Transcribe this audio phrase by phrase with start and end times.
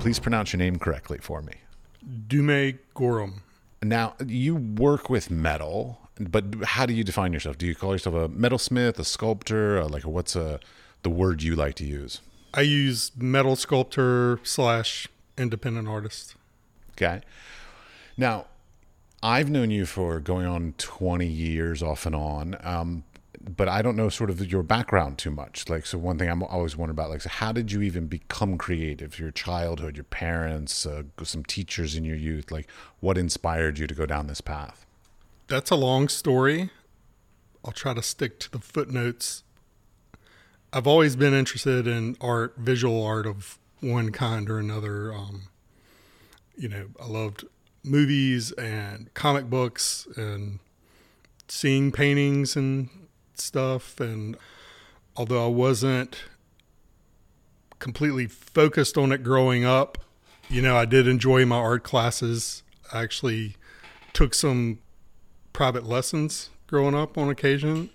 [0.00, 1.52] Please pronounce your name correctly for me.
[2.26, 3.42] Dumay Gorham.
[3.82, 7.58] Now, you work with metal, but how do you define yourself?
[7.58, 9.80] Do you call yourself a metalsmith, a sculptor?
[9.80, 10.58] Uh, like, what's a,
[11.02, 12.20] the word you like to use?
[12.52, 15.06] I use metal sculptor slash
[15.38, 16.34] independent artist.
[16.92, 17.20] Okay.
[18.16, 18.46] Now,
[19.22, 22.56] I've known you for going on 20 years off and on.
[22.62, 23.04] Um,
[23.42, 25.68] but I don't know sort of your background too much.
[25.68, 28.58] Like, so one thing I'm always wondering about, like, so how did you even become
[28.58, 29.18] creative?
[29.18, 32.68] Your childhood, your parents, uh, some teachers in your youth, like,
[33.00, 34.84] what inspired you to go down this path?
[35.48, 36.70] That's a long story.
[37.64, 39.42] I'll try to stick to the footnotes.
[40.72, 45.12] I've always been interested in art, visual art of one kind or another.
[45.12, 45.42] Um,
[46.56, 47.44] you know, I loved
[47.82, 50.58] movies and comic books and
[51.48, 52.88] seeing paintings and
[53.34, 53.98] stuff.
[54.00, 54.36] And
[55.16, 56.24] although I wasn't
[57.78, 59.98] completely focused on it growing up,
[60.48, 62.62] you know, I did enjoy my art classes.
[62.92, 63.56] I actually
[64.12, 64.80] took some
[65.52, 67.90] private lessons growing up on occasion,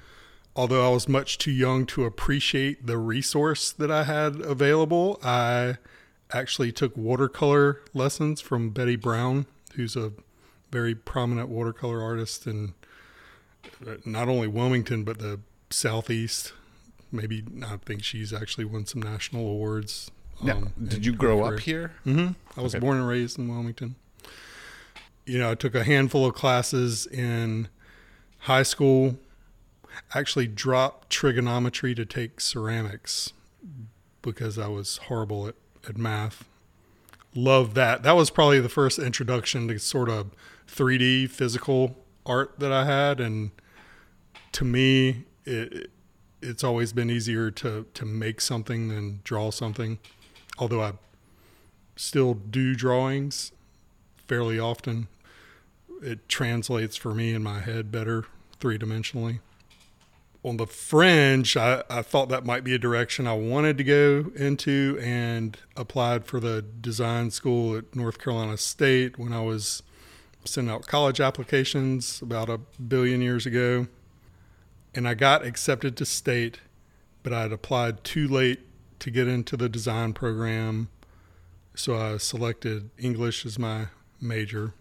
[0.56, 5.20] although I was much too young to appreciate the resource that I had available.
[5.24, 5.78] I
[6.32, 9.46] actually took watercolor lessons from Betty Brown,
[9.76, 10.12] who's a
[10.72, 12.74] very prominent watercolor artist in
[14.06, 16.54] not only Wilmington but the Southeast.
[17.12, 20.12] Maybe I think she's actually won some national awards.
[20.44, 21.94] Now, um, did you grow up here?
[22.06, 22.34] Mm-hmm.
[22.60, 22.82] I was Okay.
[22.82, 23.96] born and raised in Wilmington.
[25.26, 27.70] You know, I took a handful of classes in
[28.40, 29.18] high school.
[30.14, 33.32] Actually, dropped trigonometry to take ceramics
[34.22, 35.56] because I was horrible at,
[35.88, 36.44] at math.
[37.36, 38.04] Love that.
[38.04, 40.32] That was probably the first introduction to sort of
[40.68, 43.52] 3D physical art that I had, and
[44.54, 45.92] to me, it,
[46.42, 50.00] it's always been easier to to make something than draw something.
[50.58, 50.94] Although I
[51.98, 53.52] still do drawings
[54.28, 55.08] fairly often,
[56.02, 58.26] it translates for me in my head better
[58.60, 59.40] three dimensionally.
[60.46, 64.32] On the fringe, I, I thought that might be a direction I wanted to go
[64.36, 69.82] into and applied for the design school at North Carolina State when I was
[70.44, 73.88] sending out college applications about a billion years ago.
[74.94, 76.60] And I got accepted to state,
[77.24, 78.60] but I had applied too late
[79.00, 80.90] to get into the design program.
[81.74, 83.88] So I selected English as my
[84.22, 84.76] major.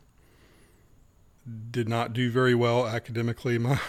[1.70, 3.81] Did not do very well academically my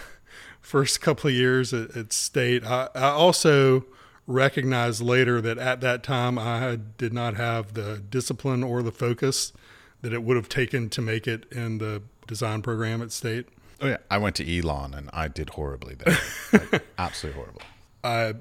[0.65, 2.65] first couple of years at, at state.
[2.65, 3.85] I, I also
[4.27, 9.53] recognized later that at that time I did not have the discipline or the focus
[10.01, 13.47] that it would have taken to make it in the design program at state.
[13.79, 13.97] Oh, yeah.
[14.09, 16.17] I went to Elon and I did horribly there.
[16.71, 17.61] Like, absolutely horrible.
[18.03, 18.33] I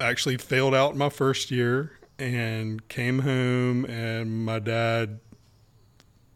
[0.00, 5.20] actually failed out my first year and came home and my dad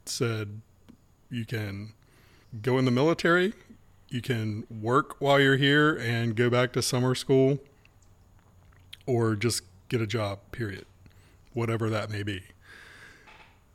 [0.06, 0.60] said
[1.30, 1.94] you can
[2.62, 3.54] go in the military
[4.14, 7.58] you can work while you're here and go back to summer school
[9.06, 10.86] or just get a job period
[11.52, 12.42] whatever that may be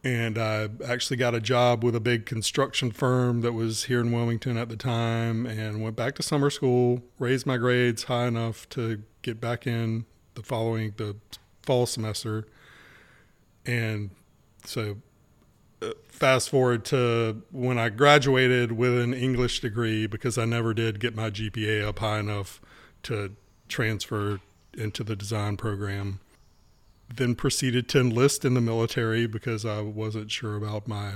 [0.01, 4.13] and I actually got a job with a big construction firm that was here in
[4.13, 8.69] Wilmington at the time and went back to summer school, raised my grades high enough
[8.69, 11.17] to get back in the following the
[11.63, 12.47] fall semester.
[13.65, 14.11] And
[14.63, 14.99] so
[16.09, 21.15] fast forward to when I graduated with an English degree because I never did get
[21.15, 22.61] my GPA up high enough
[23.03, 23.35] to
[23.67, 24.39] transfer
[24.73, 26.19] into the design program
[27.15, 31.15] then proceeded to enlist in the military because I wasn't sure about my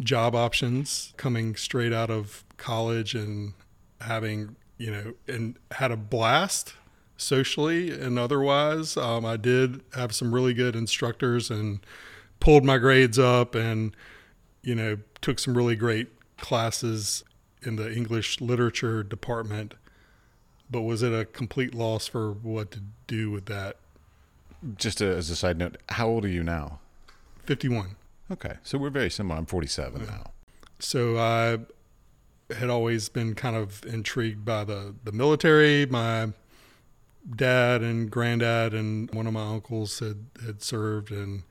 [0.00, 3.52] job options coming straight out of college and
[4.00, 6.74] having, you know, and had a blast
[7.16, 8.96] socially and otherwise.
[8.96, 11.80] Um, I did have some really good instructors and
[12.42, 13.94] pulled my grades up and,
[14.62, 16.08] you know, took some really great
[16.38, 17.22] classes
[17.62, 19.74] in the English literature department,
[20.68, 23.76] but was at a complete loss for what to do with that.
[24.76, 26.80] Just as a side note, how old are you now?
[27.44, 27.94] 51.
[28.32, 28.54] Okay.
[28.64, 29.38] So we're very similar.
[29.38, 30.32] I'm 47 now.
[30.80, 31.58] So I
[32.52, 35.86] had always been kind of intrigued by the, the military.
[35.86, 36.32] My
[37.36, 41.44] dad and granddad and one of my uncles had, had served, and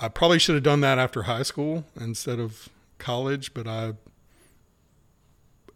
[0.00, 2.68] I probably should have done that after high school instead of
[2.98, 3.94] college, but I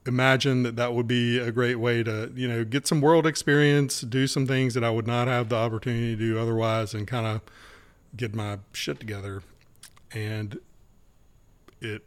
[0.06, 4.00] imagined that that would be a great way to, you know, get some world experience,
[4.00, 7.26] do some things that I would not have the opportunity to do otherwise, and kind
[7.26, 7.40] of
[8.16, 9.42] get my shit together.
[10.12, 10.58] And
[11.80, 12.02] it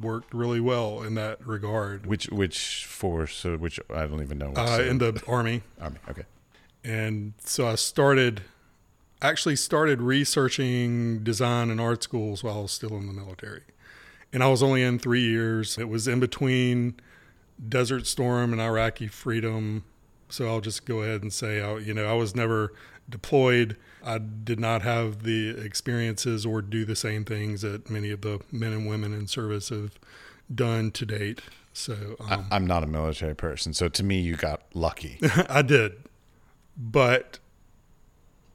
[0.00, 2.06] worked really well in that regard.
[2.06, 3.44] Which which force?
[3.44, 4.50] Or which I don't even know.
[4.50, 5.98] what Uh, in the army, army.
[6.08, 6.22] Okay.
[6.84, 8.42] and so I started
[9.22, 13.62] actually started researching design and art schools while I was still in the military.
[14.32, 15.78] And I was only in 3 years.
[15.78, 16.94] It was in between
[17.68, 19.84] Desert Storm and Iraqi Freedom.
[20.28, 22.72] So I'll just go ahead and say I, you know, I was never
[23.08, 23.76] deployed.
[24.04, 28.40] I did not have the experiences or do the same things that many of the
[28.50, 29.98] men and women in service have
[30.52, 31.40] done to date.
[31.72, 35.18] So um, I, I'm not a military person, so to me, you got lucky.
[35.48, 36.02] I did,
[36.76, 37.38] but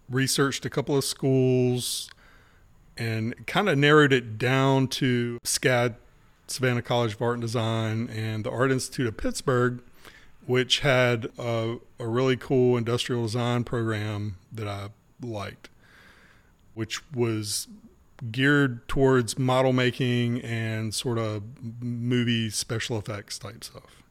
[0.10, 2.10] researched a couple of schools
[2.98, 5.96] and kind of narrowed it down to SCAD,
[6.48, 9.82] Savannah College of Art and Design, and the Art Institute of Pittsburgh,
[10.46, 14.90] which had a, a really cool industrial design program that I
[15.22, 15.70] liked,
[16.74, 17.68] which was
[18.32, 21.44] geared towards model making and sort of
[21.82, 24.02] movie special effects type stuff.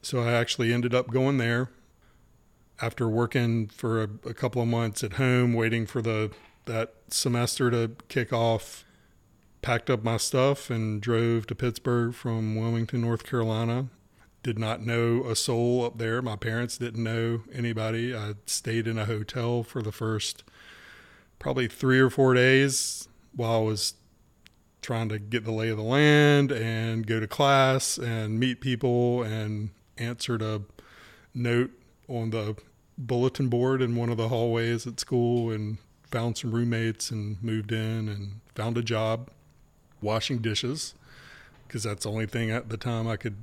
[0.00, 1.68] So I actually ended up going there
[2.80, 6.30] after working for a, a couple of months at home, waiting for the
[6.66, 8.84] that semester to kick off.
[9.60, 13.88] Packed up my stuff and drove to Pittsburgh from Wilmington, North Carolina.
[14.44, 16.22] Did not know a soul up there.
[16.22, 18.14] My parents didn't know anybody.
[18.14, 20.44] I stayed in a hotel for the first
[21.40, 23.94] probably three or four days while I was
[24.80, 29.22] trying to get the lay of the land and go to class and meet people
[29.22, 30.62] and answered a
[31.34, 31.72] note
[32.08, 32.56] on the
[32.98, 35.78] bulletin board in one of the hallways at school and
[36.10, 39.30] found some roommates and moved in and found a job
[40.00, 40.94] washing dishes
[41.66, 43.36] because that's the only thing at the time I could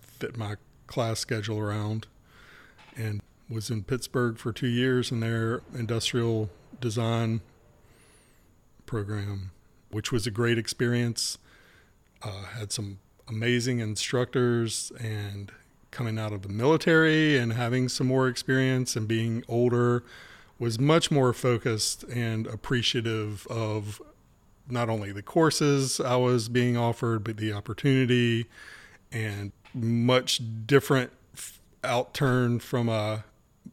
[0.00, 0.54] fit my
[0.86, 2.06] class schedule around
[2.96, 6.48] and was in Pittsburgh for two years in their industrial
[6.80, 7.40] design
[8.86, 9.50] program,
[9.90, 11.38] which was a great experience.
[12.22, 12.98] Uh, had some
[13.28, 15.50] amazing instructors and
[15.92, 20.02] coming out of the military and having some more experience and being older
[20.58, 24.02] was much more focused and appreciative of
[24.68, 28.46] not only the courses I was being offered, but the opportunity
[29.12, 31.12] and much different
[31.82, 33.18] outturn from uh,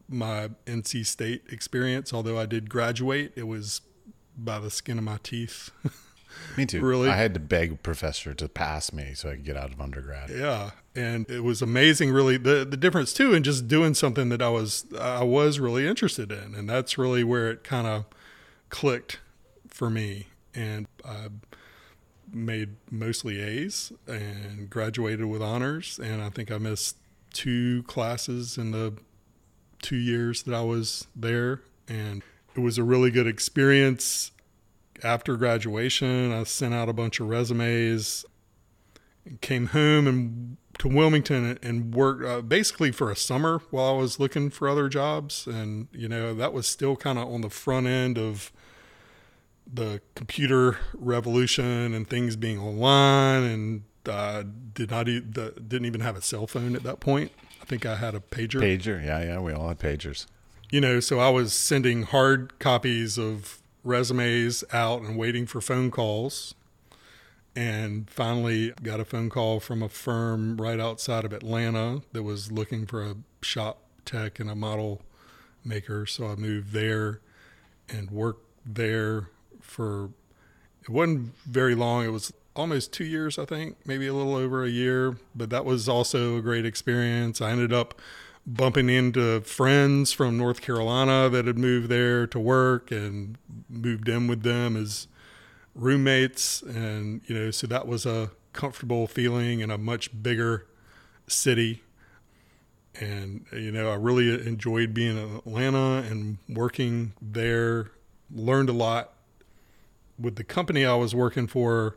[0.08, 2.12] my NC State experience.
[2.12, 3.80] Although I did graduate, it was
[4.36, 5.70] by the skin of my teeth.
[6.56, 6.80] Me too.
[6.80, 7.08] Really?
[7.08, 10.30] I had to beg professor to pass me so I could get out of undergrad.
[10.30, 12.10] Yeah, and it was amazing.
[12.10, 15.86] Really, the the difference too, in just doing something that I was I was really
[15.86, 18.06] interested in, and that's really where it kind of
[18.68, 19.20] clicked
[19.68, 20.26] for me.
[20.54, 21.28] And I
[22.32, 25.98] made mostly A's and graduated with honors.
[26.02, 26.96] And I think I missed
[27.32, 28.94] two classes in the
[29.82, 32.22] two years that I was there, and
[32.54, 34.32] it was a really good experience.
[35.02, 38.24] After graduation, I sent out a bunch of resumes
[39.40, 44.18] came home and to Wilmington and worked uh, basically for a summer while I was
[44.18, 45.46] looking for other jobs.
[45.46, 48.50] And, you know, that was still kind of on the front end of
[49.72, 54.42] the computer revolution and things being online and uh,
[54.72, 57.30] did not e- the, didn't even have a cell phone at that point.
[57.60, 60.26] I think I had a pager Pager, yeah, yeah, we all had pagers.
[60.70, 65.90] you know, so I was sending hard copies of resumes out and waiting for phone
[65.90, 66.54] calls.
[67.56, 72.52] And finally got a phone call from a firm right outside of Atlanta that was
[72.52, 75.02] looking for a shop tech and a model
[75.64, 76.06] maker.
[76.06, 77.20] So I moved there
[77.88, 80.10] and worked there for,
[80.82, 82.04] it wasn't very long.
[82.04, 85.16] It was almost two years, I think, maybe a little over a year.
[85.34, 87.40] But that was also a great experience.
[87.40, 88.00] I ended up
[88.46, 93.36] bumping into friends from North Carolina that had moved there to work and
[93.68, 95.06] moved in with them as
[95.74, 96.62] roommates.
[96.62, 100.66] And, you know, so that was a comfortable feeling in a much bigger
[101.28, 101.82] city.
[102.98, 107.92] And, you know, I really enjoyed being in Atlanta and working there,
[108.34, 109.12] learned a lot.
[110.18, 111.96] With the company I was working for,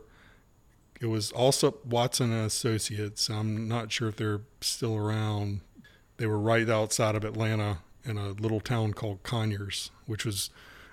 [1.00, 3.28] it was also Watson and Associates.
[3.28, 5.60] I'm not sure if they're still around.
[6.16, 10.50] They were right outside of Atlanta in a little town called Conyers, which was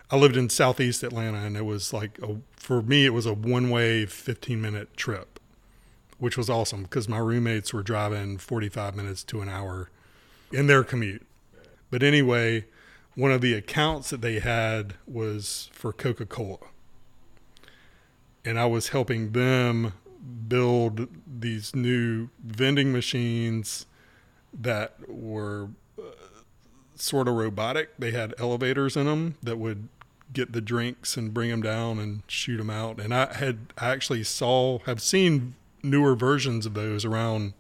[0.10, 3.34] I lived in southeast Atlanta and it was like a, for me it was a
[3.34, 5.40] one-way 15-minute trip,
[6.18, 9.90] which was awesome because my roommates were driving 45 minutes to an hour
[10.52, 11.26] in their commute.
[11.90, 12.66] But anyway,
[13.16, 16.58] one of the accounts that they had was for Coca-Cola.
[18.44, 19.94] And I was helping them
[20.48, 23.86] build these new vending machines
[24.54, 26.04] that were uh,
[26.96, 27.90] sort of robotic.
[27.98, 29.88] They had elevators in them that would
[30.34, 33.00] get the drinks and bring them down and shoot them out.
[33.00, 37.54] And I had I actually saw have seen newer versions of those around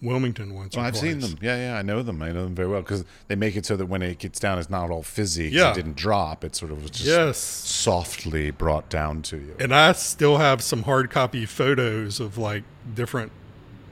[0.00, 0.76] Wilmington once.
[0.76, 1.02] Well, I've twice.
[1.02, 1.36] seen them.
[1.40, 2.22] Yeah, yeah, I know them.
[2.22, 4.58] I know them very well because they make it so that when it gets down,
[4.58, 5.48] it's not all fizzy.
[5.48, 5.72] Yeah.
[5.72, 6.44] it didn't drop.
[6.44, 7.38] It sort of was just Yes.
[7.38, 9.56] softly brought down to you.
[9.58, 12.62] And I still have some hard copy photos of like
[12.94, 13.32] different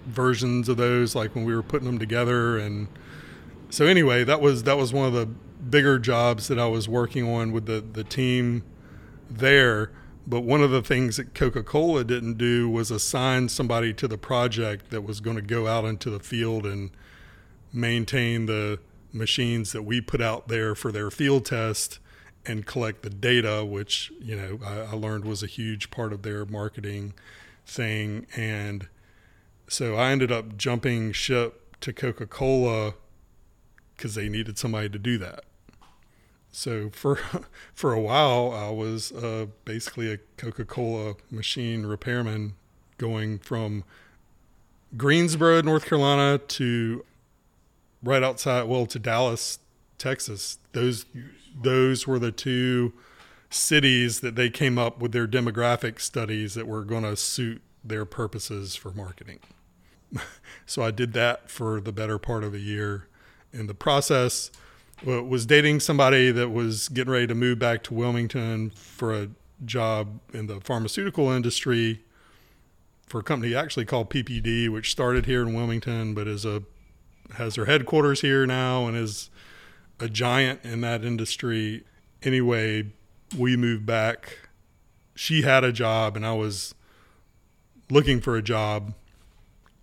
[0.07, 2.57] versions of those, like when we were putting them together.
[2.59, 2.89] And
[3.71, 7.29] so anyway, that was that was one of the bigger jobs that I was working
[7.29, 8.63] on with the the team
[9.31, 9.91] there.
[10.29, 14.19] But one of the things that Coca Cola didn't do was assign somebody to the
[14.19, 16.91] project that was going to go out into the field and
[17.73, 18.81] maintain the
[19.13, 22.01] machines that we put out there for their field test
[22.45, 26.23] and collect the data, which you know I, I learned was a huge part of
[26.23, 27.15] their marketing
[27.65, 28.27] thing.
[28.37, 28.89] And
[29.69, 32.95] so I ended up jumping ship to Coca Cola
[33.97, 35.45] because they needed somebody to do that.
[36.51, 37.17] So for
[37.75, 42.55] for a while, I was uh, basically a Coca Cola machine repairman,
[42.99, 43.85] going from
[44.97, 47.05] Greensboro, North Carolina, to
[48.03, 49.59] right outside, well, to Dallas,
[49.99, 50.59] Texas.
[50.73, 51.07] Those
[51.61, 52.93] those were the two
[53.51, 58.05] cities that they came up with their demographic studies that were going to suit their
[58.05, 59.41] purposes for marketing.
[60.67, 63.09] so I did that for the better part of a year.
[63.53, 64.51] In the process,
[65.05, 69.29] was dating somebody that was getting ready to move back to Wilmington for a
[69.65, 72.01] job in the pharmaceutical industry
[73.07, 76.63] for a company actually called PPD, which started here in Wilmington, but is a
[77.37, 79.31] has their headquarters here now and is
[79.99, 81.85] a giant in that industry.
[82.23, 82.93] Anyway,
[83.37, 84.49] we moved back.
[85.15, 86.75] She had a job, and I was
[87.91, 88.95] looking for a job,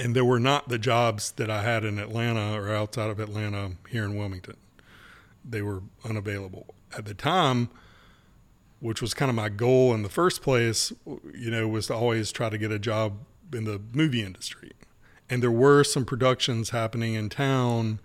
[0.03, 3.71] and there were not the jobs that I had in Atlanta or outside of Atlanta
[3.89, 4.57] here in Wilmington.
[5.49, 7.69] They were unavailable at the time,
[8.81, 10.91] which was kind of my goal in the first place.
[11.33, 13.19] You know, was to always try to get a job
[13.53, 14.73] in the movie industry,
[15.29, 18.01] and there were some productions happening in town,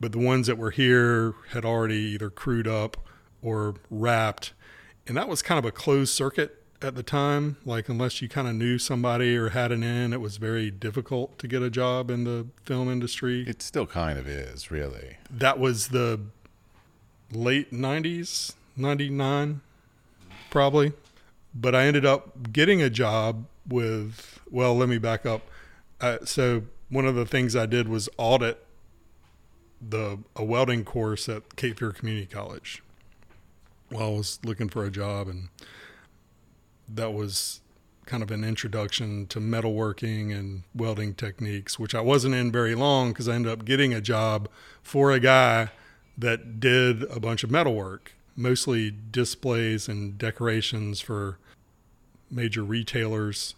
[0.00, 2.96] but the ones that were here had already either crewed up
[3.42, 4.54] or wrapped,
[5.06, 7.56] and that was kind of a closed circuit at the time.
[7.64, 11.38] Like unless you kind of knew somebody or had an in, it was very difficult
[11.38, 13.44] to get a job in the film industry.
[13.46, 15.16] It still kind of is, really.
[15.30, 16.20] that was the
[17.30, 19.60] late 90s 99
[20.48, 20.92] probably
[21.54, 25.42] but i ended up getting a job with well let me back up
[26.00, 28.64] uh, so one of the things i did was audit
[29.86, 32.82] the a welding course at cape fear community college
[33.90, 35.48] while i was looking for a job and
[36.88, 37.60] that was
[38.06, 43.10] kind of an introduction to metalworking and welding techniques, which I wasn't in very long
[43.10, 44.48] because I ended up getting a job
[44.82, 45.70] for a guy
[46.16, 51.38] that did a bunch of metalwork, mostly displays and decorations for
[52.30, 53.54] major retailers.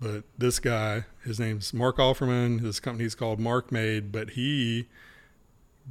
[0.00, 2.60] But this guy, his name's Mark Offerman.
[2.60, 4.86] His company's called Mark Made, but he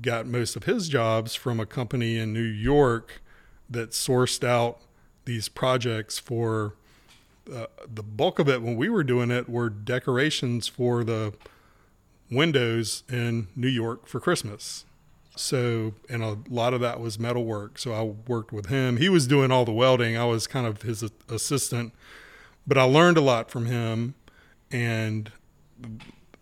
[0.01, 3.21] got most of his jobs from a company in New York
[3.69, 4.79] that sourced out
[5.25, 6.75] these projects for
[7.53, 11.34] uh, the bulk of it when we were doing it were decorations for the
[12.32, 14.86] windows in New York for Christmas.
[15.36, 17.77] So, and a lot of that was metal work.
[17.77, 18.98] So I worked with him.
[18.98, 20.17] He was doing all the welding.
[20.17, 21.94] I was kind of his assistant,
[22.65, 24.15] but I learned a lot from him.
[24.72, 25.32] And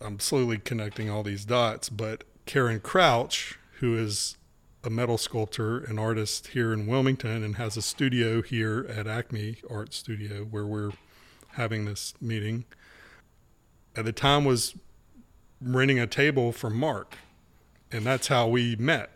[0.00, 1.88] I'm slowly connecting all these dots.
[1.88, 4.36] But Karen Crouch, who is
[4.84, 9.56] a metal sculptor and artist here in Wilmington and has a studio here at Acme
[9.70, 10.92] Art Studio where we're
[11.52, 12.66] having this meeting.
[13.96, 14.74] At the time was
[15.60, 17.16] renting a table from Mark
[17.90, 19.10] and that's how we met.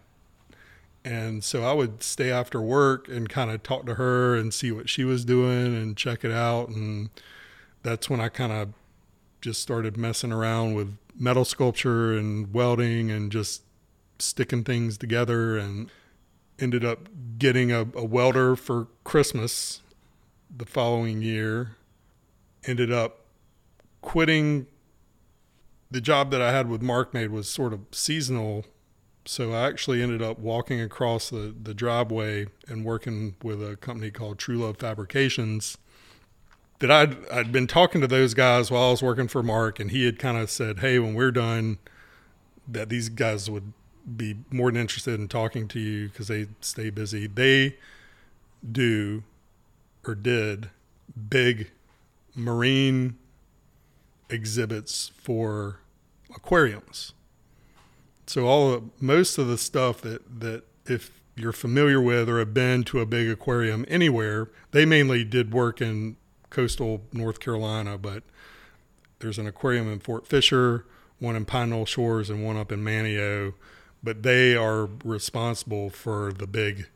[1.05, 4.73] And so I would stay after work and kind of talk to her and see
[4.73, 7.11] what she was doing and check it out and
[7.83, 8.73] that's when I kind of
[9.43, 13.63] just started messing around with metal sculpture and welding and just
[14.19, 15.91] sticking things together and
[16.59, 17.09] ended up
[17.39, 19.81] getting a, a, welder for Christmas
[20.55, 21.77] the following year.
[22.65, 23.21] Ended up
[24.01, 24.67] quitting
[25.91, 28.65] the job that I had with Mark Made was sort of seasonal.
[29.25, 34.11] So I actually ended up walking across the, the driveway and working with a company
[34.11, 35.79] called True Love Fabrications.
[36.81, 39.91] That I'd I'd been talking to those guys while I was working for Mark, and
[39.91, 41.79] he had kind of said, "Hey, when we're done,
[42.69, 43.73] that these guys would
[44.17, 47.27] be more than interested in talking to you because they stay busy.
[47.27, 47.77] They
[48.71, 49.23] do
[50.07, 50.71] or did
[51.29, 51.71] big
[52.35, 53.19] marine
[54.31, 55.81] exhibits for
[56.35, 57.13] aquariums.
[58.27, 62.53] So all of, most of the stuff that that if you're familiar with or have
[62.53, 64.51] been to a big aquarium anywhere.
[64.73, 66.17] They mainly did work in
[66.51, 68.25] coastal North Carolina, but
[69.21, 70.85] there's an aquarium in Fort Fisher,
[71.19, 73.55] one in Pine Knoll Shores, and one up in Manteo.
[74.03, 76.89] But they are responsible for the big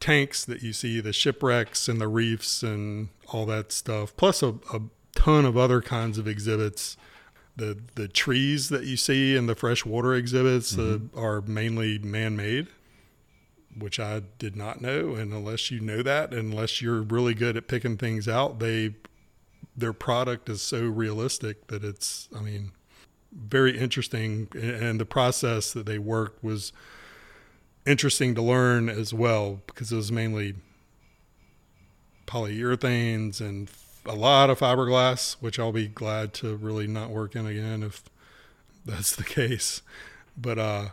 [0.00, 4.54] tanks that you see, the shipwrecks and the reefs and all that stuff, plus a,
[4.72, 4.80] a
[5.14, 6.96] ton of other kinds of exhibits.
[7.56, 11.16] The the trees that you see in the freshwater exhibits Mm-hmm.
[11.18, 12.68] uh, are mainly man made,
[13.78, 15.14] which I did not know.
[15.14, 18.94] And unless you know that, unless you're really good at picking things out, they
[19.76, 22.72] their product is so realistic that it's I mean
[23.32, 26.72] very interesting and the process that they worked was
[27.86, 30.54] interesting to learn as well because it was mainly
[32.26, 33.70] polyurethanes and
[34.06, 38.04] a lot of fiberglass, which I'll be glad to really not work in again if
[38.86, 39.82] that's the case.
[40.36, 40.88] But uh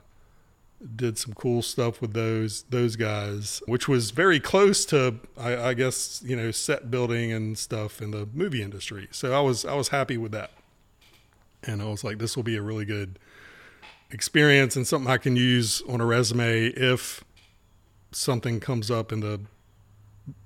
[0.95, 5.73] did some cool stuff with those those guys, which was very close to I, I
[5.73, 9.07] guess you know set building and stuff in the movie industry.
[9.11, 10.51] So I was I was happy with that,
[11.67, 13.19] and I was like, this will be a really good
[14.09, 17.23] experience and something I can use on a resume if
[18.11, 19.41] something comes up in the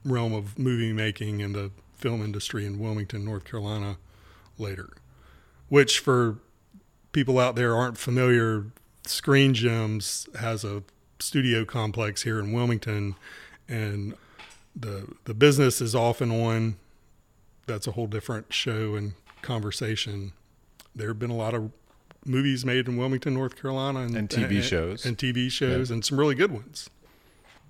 [0.03, 3.97] realm of movie making and the film industry in Wilmington, North Carolina
[4.57, 4.89] later.
[5.69, 6.39] Which for
[7.11, 8.65] people out there aren't familiar,
[9.05, 10.83] Screen Gems has a
[11.19, 13.15] studio complex here in Wilmington
[13.69, 14.15] and
[14.75, 16.77] the the business is off and on.
[17.67, 20.33] That's a whole different show and conversation.
[20.95, 21.71] There have been a lot of
[22.25, 25.05] movies made in Wilmington, North Carolina, And TV shows.
[25.05, 26.89] and TV shows, and some really good ones.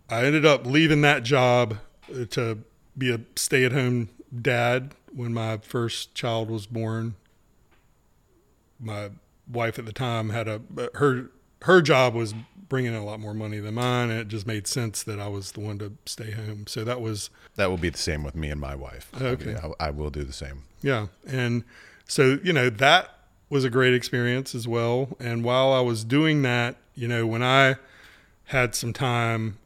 [0.10, 1.78] I ended up leaving that job
[2.13, 2.60] uh, to
[2.98, 4.10] be a stay-at-home
[4.42, 7.16] dad when my first child was born.
[8.80, 9.12] My
[9.50, 10.62] wife at the time had a
[10.96, 11.30] her
[11.63, 12.34] her job was
[12.68, 15.28] bringing in a lot more money than mine, and it just made sense that I
[15.28, 16.66] was the one to stay home.
[16.68, 19.12] So that was That will be the same with me and my wife.
[19.22, 19.56] Okay.
[19.80, 20.63] I, I will do the same.
[20.82, 21.08] Yeah.
[21.28, 21.63] And
[22.12, 23.10] so, you know, that
[23.50, 25.15] was a great experience as well.
[25.18, 27.77] And while I was doing that, you know, when I
[28.48, 29.59] had some time,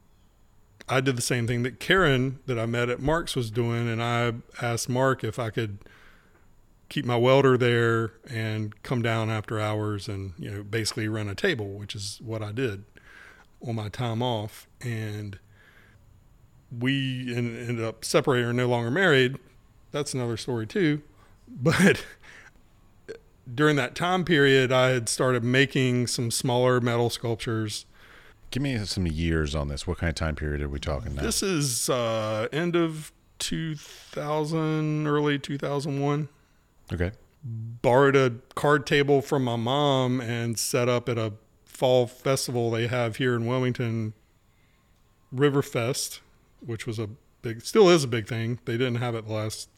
[0.87, 3.89] I did the same thing that Karen that I met at Mark's was doing.
[3.89, 5.79] And I asked Mark if I could
[6.87, 11.33] keep my welder there and come down after hours and, you know, basically run a
[11.33, 12.83] table, which is what I did
[13.67, 14.67] on my time off.
[14.81, 15.39] And
[16.71, 19.37] we ended up separating or no longer married.
[19.91, 21.01] That's another story too.
[21.47, 22.03] But
[23.53, 27.85] during that time period, I had started making some smaller metal sculptures.
[28.51, 29.85] Give me some years on this.
[29.85, 31.21] What kind of time period are we talking now?
[31.21, 36.29] This is uh, end of 2000, early 2001.
[36.93, 37.11] okay.
[37.47, 42.87] Borrowed a card table from my mom and set up at a fall festival they
[42.87, 44.13] have here in Wilmington,
[45.33, 46.21] Riverfest,
[46.65, 47.09] which was a
[47.43, 48.59] big, still is a big thing.
[48.65, 49.69] They didn't have it last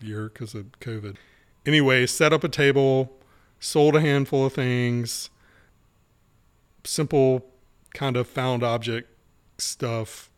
[0.00, 1.16] year because of COVID.
[1.64, 3.12] Anyway, set up a table,
[3.60, 5.30] sold a handful of things,
[6.84, 7.46] simple
[7.94, 9.08] kind of found object
[9.58, 10.30] stuff.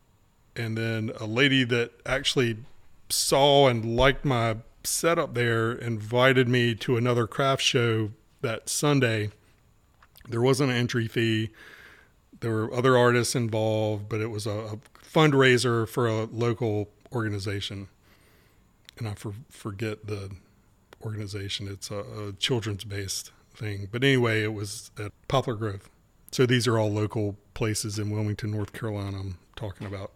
[0.55, 2.57] And then a lady that actually
[3.09, 8.11] saw and liked my setup there invited me to another craft show
[8.41, 9.31] that Sunday.
[10.29, 11.49] There wasn't an entry fee.
[12.39, 17.87] There were other artists involved, but it was a, a fundraiser for a local organization.
[18.97, 20.31] And I for, forget the
[21.05, 21.67] organization.
[21.67, 23.87] It's a, a children's based thing.
[23.91, 25.89] But anyway, it was at Poplar Grove.
[26.31, 30.11] So these are all local places in Wilmington, North Carolina, I'm talking about.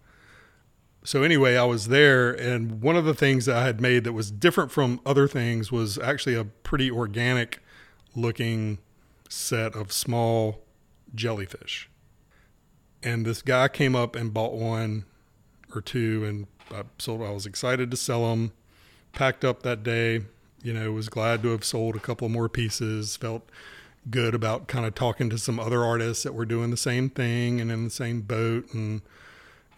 [1.03, 4.11] So anyway, I was there, and one of the things that I had made that
[4.11, 7.59] was different from other things was actually a pretty organic
[8.15, 8.79] looking
[9.29, 10.61] set of small
[11.15, 11.89] jellyfish.
[13.01, 15.05] And this guy came up and bought one
[15.73, 17.21] or two, and I sold.
[17.21, 18.51] I was excited to sell them.
[19.13, 20.21] Packed up that day,
[20.61, 23.15] you know, was glad to have sold a couple more pieces.
[23.15, 23.49] Felt
[24.09, 27.59] good about kind of talking to some other artists that were doing the same thing
[27.59, 29.01] and in the same boat and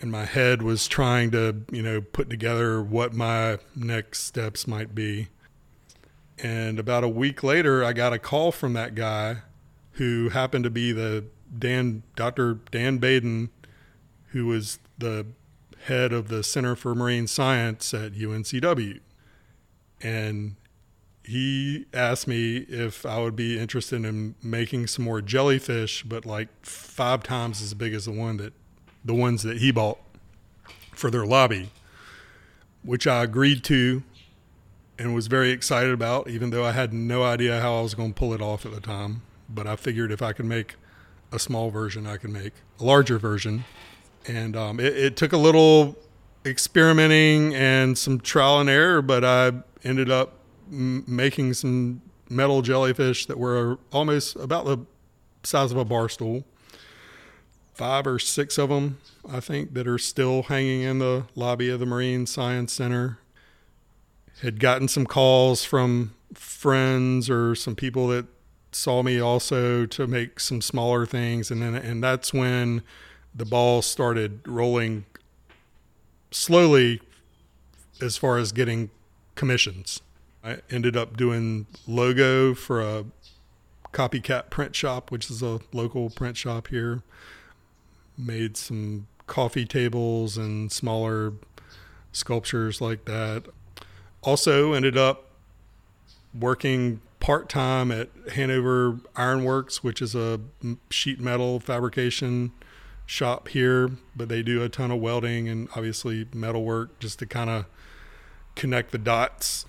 [0.02, 4.96] and my head was trying to, you know, put together what my next steps might
[4.96, 5.28] be.
[6.40, 9.38] And about a week later, I got a call from that guy
[9.94, 11.26] who happened to be the
[11.58, 12.56] Dan, Dr.
[12.72, 13.52] Dan Baden,
[14.30, 15.28] who was the
[15.86, 19.02] head of the Center for Marine Science at UNCW.
[20.02, 20.56] And
[21.32, 26.50] he asked me if I would be interested in making some more jellyfish, but like
[26.62, 28.52] five times as big as the one that
[29.06, 29.98] the ones that he bought
[30.94, 31.70] for their lobby,
[32.84, 34.04] which I agreed to
[35.00, 38.14] and was very excited about, even though I had no idea how I was going
[38.14, 39.22] to pull it off at the time.
[39.48, 40.76] But I figured if I could make
[41.32, 43.64] a small version, I could make a larger version.
[44.28, 45.96] and um, it, it took a little
[46.46, 49.54] experimenting and some trial and error, but I
[49.86, 50.41] ended up
[50.72, 54.80] making some metal jellyfish that were almost about the
[55.44, 56.46] size of a bar stool.
[57.74, 61.80] Five or six of them, I think, that are still hanging in the lobby of
[61.80, 63.20] the Marine Science Center.
[64.42, 68.26] Had gotten some calls from friends or some people that
[68.72, 72.82] saw me also to make some smaller things, and then and that's when
[73.36, 75.06] the ball started rolling
[76.32, 77.02] slowly
[78.02, 78.90] as far as getting
[79.36, 80.02] commissions.
[80.44, 83.06] I ended up doing logo for a
[83.94, 87.04] copycat print shop, which is a local print shop here.
[88.18, 91.34] Made some coffee tables and smaller
[92.12, 93.46] sculptures like that.
[94.22, 95.30] Also ended up
[96.38, 100.40] working part time at Hanover Ironworks, which is a
[100.90, 102.52] sheet metal fabrication
[103.06, 107.26] shop here, but they do a ton of welding and obviously metal work just to
[107.26, 107.66] kind of
[108.56, 109.66] connect the dots.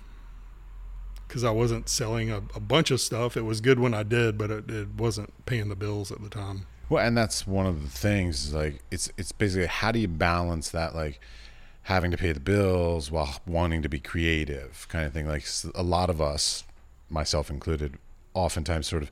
[1.33, 3.35] Because I wasn't selling a, a, bunch of stuff.
[3.35, 6.29] It was good when I did, but it, it wasn't paying the bills at the
[6.29, 6.67] time.
[6.89, 8.53] Well, and that's one of the things.
[8.53, 11.19] Like, it's it's basically how do you balance that, like
[11.83, 15.27] having to pay the bills while wanting to be creative, kind of thing.
[15.27, 16.65] Like a lot of us,
[17.09, 17.97] myself included,
[18.35, 19.11] oftentimes sort of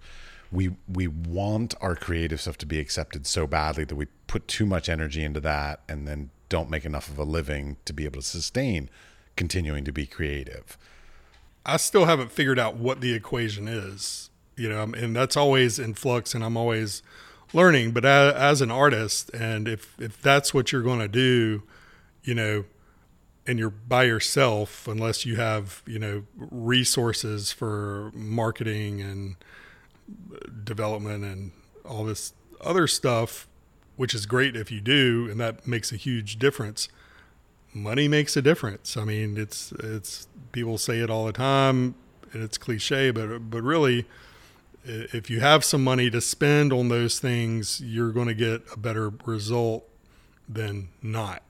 [0.52, 4.68] we we want our creative stuff to be accepted so badly that we put too
[4.68, 8.22] much energy into that and then don't make enough of a living to be able
[8.22, 8.92] to sustain
[9.36, 10.78] continuing to be creative.
[11.66, 15.78] I still haven't figured out what the equation is, you know, um, and that's always
[15.80, 17.04] in flux and I'm always
[17.54, 21.64] learning, but as, as an artist and if if that's what you're going to do,
[22.24, 22.66] you know,
[23.46, 29.36] and you're by yourself unless you have, you know, resources for marketing and
[30.64, 31.52] development and
[31.86, 33.48] all this other stuff,
[33.96, 36.90] which is great if you do, and that makes a huge difference.
[37.74, 38.98] Money makes a difference.
[38.98, 41.96] I mean, it's it's people say it all the time,
[42.34, 44.06] and it's cliche, but but really,
[44.84, 48.78] if you have some money to spend on those things, you're going to get a
[48.78, 49.88] better result
[50.50, 51.44] than not.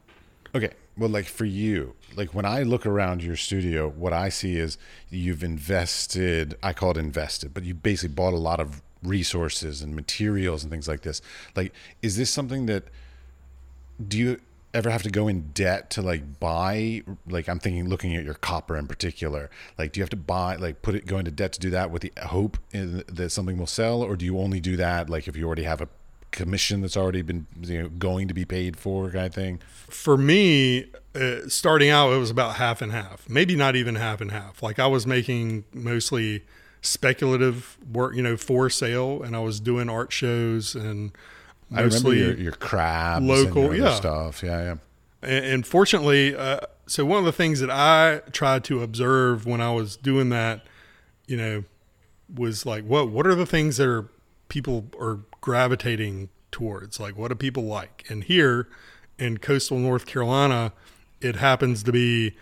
[0.54, 4.58] Okay, well, like for you, like when I look around your studio, what I see
[4.58, 4.78] is
[5.10, 9.96] you've invested, I call it invested, but you basically bought a lot of resources and
[9.96, 11.22] materials and things like this.
[11.56, 12.84] Like, is this something that
[14.06, 14.42] do you
[14.74, 18.34] ever have to go in debt to like buy like i'm thinking looking at your
[18.34, 21.52] copper in particular like do you have to buy like put it go into debt
[21.52, 24.60] to do that with the hope in, that something will sell or do you only
[24.60, 25.90] do that like if you already have a
[26.32, 29.60] commission that's already been you know, going to be paid for kind of thing?
[29.90, 34.22] For me, uh, starting out, it was about half and half, maybe not even half
[34.22, 34.64] and half.
[34.64, 36.44] Like I was making mostly
[36.82, 41.12] speculative work, you know, for sale, and I was doing art shows and
[41.72, 44.76] mostly your, your crabs, local, yeah, stuff, yeah, yeah.
[45.22, 49.62] And, and fortunately, uh, so one of the things that I tried to observe when
[49.62, 50.66] I was doing that,
[51.28, 51.64] you know,
[52.34, 54.10] was like, what what are the things that are
[54.52, 57.00] people are gravitating towards.
[57.00, 58.06] Like, what do people like?
[58.10, 58.68] And here
[59.18, 60.74] in coastal North Carolina,
[61.22, 62.36] it happens to be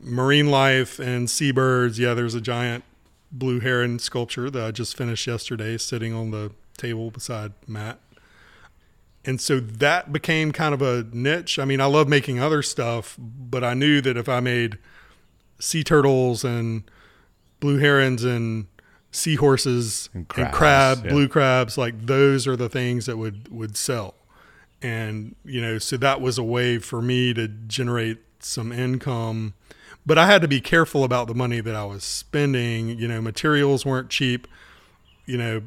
[0.00, 1.98] marine life and seabirds.
[1.98, 2.84] Yeah, there's a giant
[3.32, 7.98] blue heron sculpture that I just finished yesterday sitting on the table beside Matt.
[9.24, 11.58] And so that became kind of a niche.
[11.58, 14.78] I mean, I love making other stuff, but I knew that if I made
[15.58, 16.84] sea turtles and
[17.60, 18.66] blue herons and
[19.12, 21.10] seahorses and, crabs, and crab, yeah.
[21.10, 24.14] blue crabs, like those are the things that would would sell.
[24.82, 29.52] And you know, so that was a way for me to generate some income.
[30.06, 32.98] But I had to be careful about the money that I was spending.
[32.98, 34.48] You know, materials weren't cheap.
[35.26, 35.62] You know,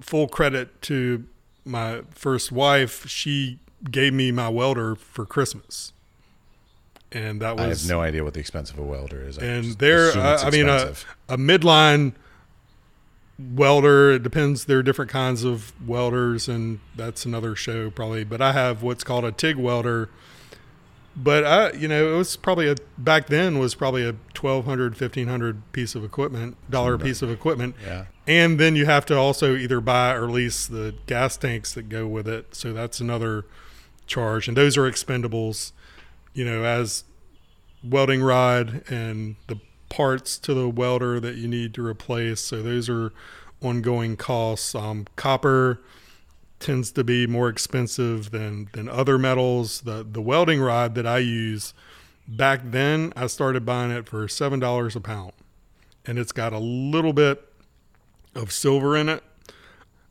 [0.00, 1.24] full credit to
[1.66, 3.06] my first wife.
[3.08, 3.58] She
[3.90, 5.92] gave me my welder for Christmas
[7.12, 9.38] and that was I have no idea what the expense of a welder is.
[9.38, 10.92] I and there, I, I mean, a,
[11.28, 12.12] a, midline
[13.38, 14.12] welder.
[14.12, 14.64] It depends.
[14.64, 18.24] There are different kinds of welders, and that's another show probably.
[18.24, 20.08] But I have what's called a TIG welder.
[21.14, 25.72] But I, you know, it was probably a back then was probably a 1200 1500
[25.72, 27.76] piece of equipment, dollar piece of equipment.
[27.84, 28.06] Yeah.
[28.26, 32.06] And then you have to also either buy or lease the gas tanks that go
[32.08, 32.54] with it.
[32.54, 33.44] So that's another
[34.06, 34.48] charge.
[34.48, 35.72] And those are expendables,
[36.34, 37.04] you know, as
[37.84, 42.40] welding rod and the parts to the welder that you need to replace.
[42.40, 43.12] So those are
[43.62, 44.74] ongoing costs.
[44.74, 45.80] Um, copper
[46.58, 49.82] tends to be more expensive than than other metals.
[49.82, 51.74] The the welding rod that I use
[52.26, 55.32] back then, I started buying it for seven dollars a pound,
[56.04, 57.44] and it's got a little bit
[58.36, 59.22] of silver in it.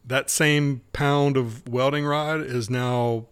[0.03, 3.27] That same pound of welding rod is now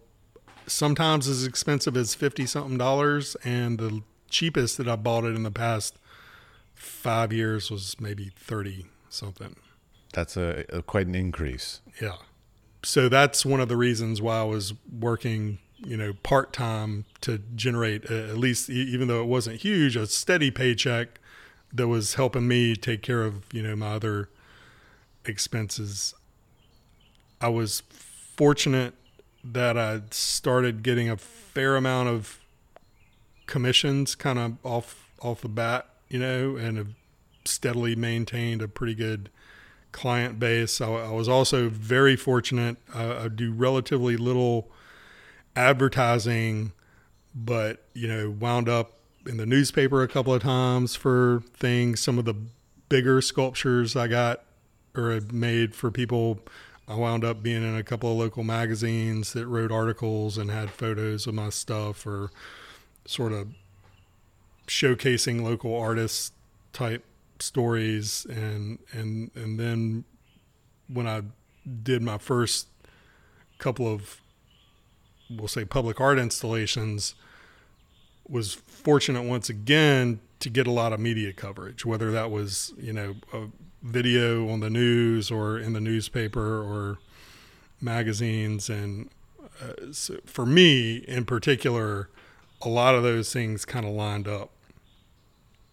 [0.66, 3.36] sometimes as expensive as 50 something dollars.
[3.44, 5.96] And the cheapest that I bought it in the past
[6.74, 9.56] five years was maybe 30 something.
[10.12, 11.80] That's a, a quite an increase.
[12.00, 12.16] Yeah.
[12.82, 17.38] So that's one of the reasons why I was working, you know, part time to
[17.54, 21.20] generate uh, at least, even though it wasn't huge, a steady paycheck
[21.72, 24.28] that was helping me take care of, you know, my other
[25.26, 26.14] expenses.
[27.40, 27.82] I was
[28.36, 28.94] fortunate
[29.42, 32.40] that I started getting a fair amount of
[33.46, 36.94] commissions kind of off off the bat, you know, and have
[37.44, 39.30] steadily maintained a pretty good
[39.92, 40.80] client base.
[40.80, 42.76] I, I was also very fortunate.
[42.92, 44.70] I do relatively little
[45.56, 46.72] advertising,
[47.34, 48.92] but you know, wound up
[49.26, 52.00] in the newspaper a couple of times for things.
[52.00, 52.34] Some of the
[52.88, 54.44] bigger sculptures I got
[54.96, 56.40] or made for people.
[56.86, 60.70] I wound up being in a couple of local magazines that wrote articles and had
[60.70, 62.30] photos of my stuff or
[63.06, 63.48] sort of
[64.66, 66.32] showcasing local artists
[66.72, 67.04] type
[67.38, 70.04] stories and and and then
[70.88, 71.22] when I
[71.82, 72.68] did my first
[73.58, 74.20] couple of
[75.30, 77.14] we'll say public art installations
[78.28, 82.92] was fortunate once again to get a lot of media coverage whether that was you
[82.92, 83.46] know a
[83.84, 86.98] video on the news or in the newspaper or
[87.80, 89.10] magazines and
[89.62, 92.08] uh, so for me in particular
[92.62, 94.50] a lot of those things kind of lined up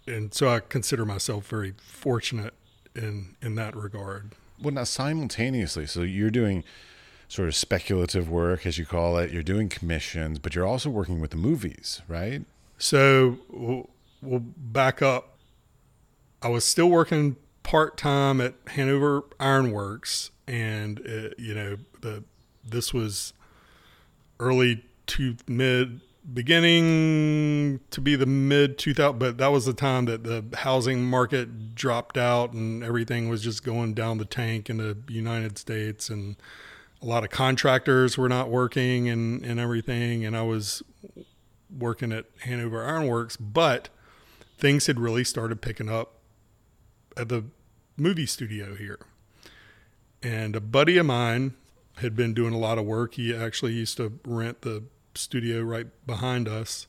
[0.08, 2.54] and so I consider myself very fortunate
[2.96, 4.32] in in that regard.
[4.62, 6.64] Well, now simultaneously, so you're doing
[7.28, 9.32] sort of speculative work, as you call it.
[9.32, 12.44] You're doing commissions, but you're also working with the movies, right?
[12.78, 13.90] So we'll,
[14.22, 15.38] we'll back up.
[16.42, 22.24] I was still working part time at Hanover Ironworks, and it, you know the
[22.64, 23.34] this was
[24.40, 26.02] early to mid
[26.34, 31.74] beginning to be the mid 2000 but that was the time that the housing market
[31.74, 36.36] dropped out and everything was just going down the tank in the United States and
[37.02, 40.84] a lot of contractors were not working and and everything and I was
[41.76, 43.90] working at Hanover Ironworks but
[44.60, 46.21] things had really started picking up
[47.22, 47.46] at the
[47.96, 49.00] movie studio here.
[50.24, 51.54] And a buddy of mine
[51.98, 53.14] had been doing a lot of work.
[53.14, 56.88] He actually used to rent the studio right behind us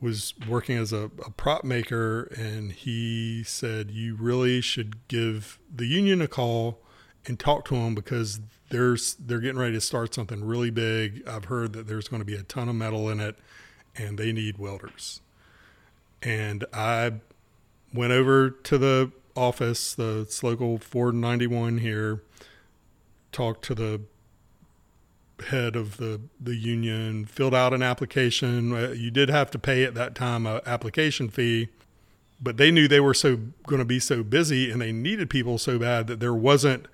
[0.00, 5.86] was working as a, a, prop maker and he said you really should give the
[5.86, 6.78] union a call
[7.24, 11.26] and talk to them because there's they're getting ready to start something really big.
[11.26, 13.36] I've heard that there's going to be a ton of metal in it
[13.96, 15.22] and they need welders.
[16.22, 17.12] And i
[17.94, 22.22] went over to the office the local 491 here
[23.32, 24.00] talked to the
[25.48, 28.72] head of the, the union, filled out an application.
[28.72, 31.68] Uh, you did have to pay at that time a application fee,
[32.40, 35.58] but they knew they were so going to be so busy and they needed people
[35.58, 36.86] so bad that there wasn't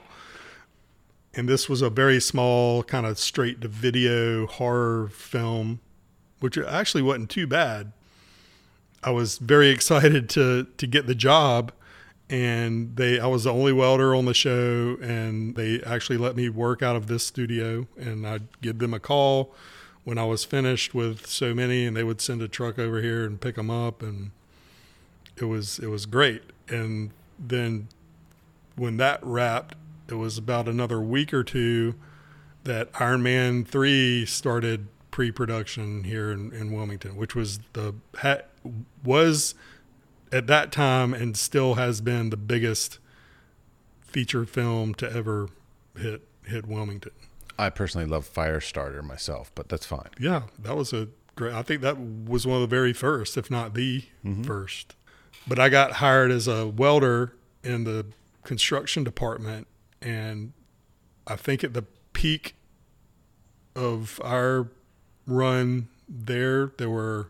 [1.33, 5.79] And this was a very small kind of straight to video horror film
[6.39, 7.91] which actually wasn't too bad.
[9.03, 11.71] I was very excited to to get the job
[12.29, 16.49] and they i was the only welder on the show and they actually let me
[16.49, 19.55] work out of this studio and i'd give them a call
[20.07, 23.25] when i was finished with so many and they would send a truck over here
[23.25, 24.31] and pick them up and
[25.35, 27.87] it was it was great and then
[28.77, 29.75] when that wrapped
[30.07, 31.93] it was about another week or two
[32.67, 38.37] that Iron Man 3 started pre-production here in, in Wilmington, which was the ha,
[39.03, 39.55] was
[40.31, 42.99] at that time and still has been the biggest
[44.01, 45.49] feature film to ever
[45.97, 47.11] hit hit Wilmington.
[47.57, 50.09] I personally love Firestarter myself, but that's fine.
[50.19, 51.53] Yeah, that was a great.
[51.53, 54.43] I think that was one of the very first, if not the mm-hmm.
[54.43, 54.95] first.
[55.47, 58.05] But I got hired as a welder in the
[58.43, 59.67] construction department
[60.01, 60.53] and
[61.25, 62.55] I think at the peak
[63.75, 64.69] of our
[65.25, 67.29] run there, there were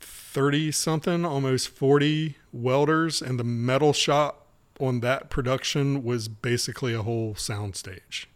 [0.00, 4.46] 30 something, almost 40 welders, and the metal shop
[4.78, 8.28] on that production was basically a whole sound stage.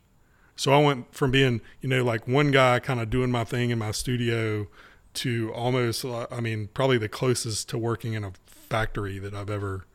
[0.56, 3.70] So I went from being, you know, like one guy kind of doing my thing
[3.70, 4.68] in my studio
[5.14, 9.86] to almost, I mean, probably the closest to working in a factory that I've ever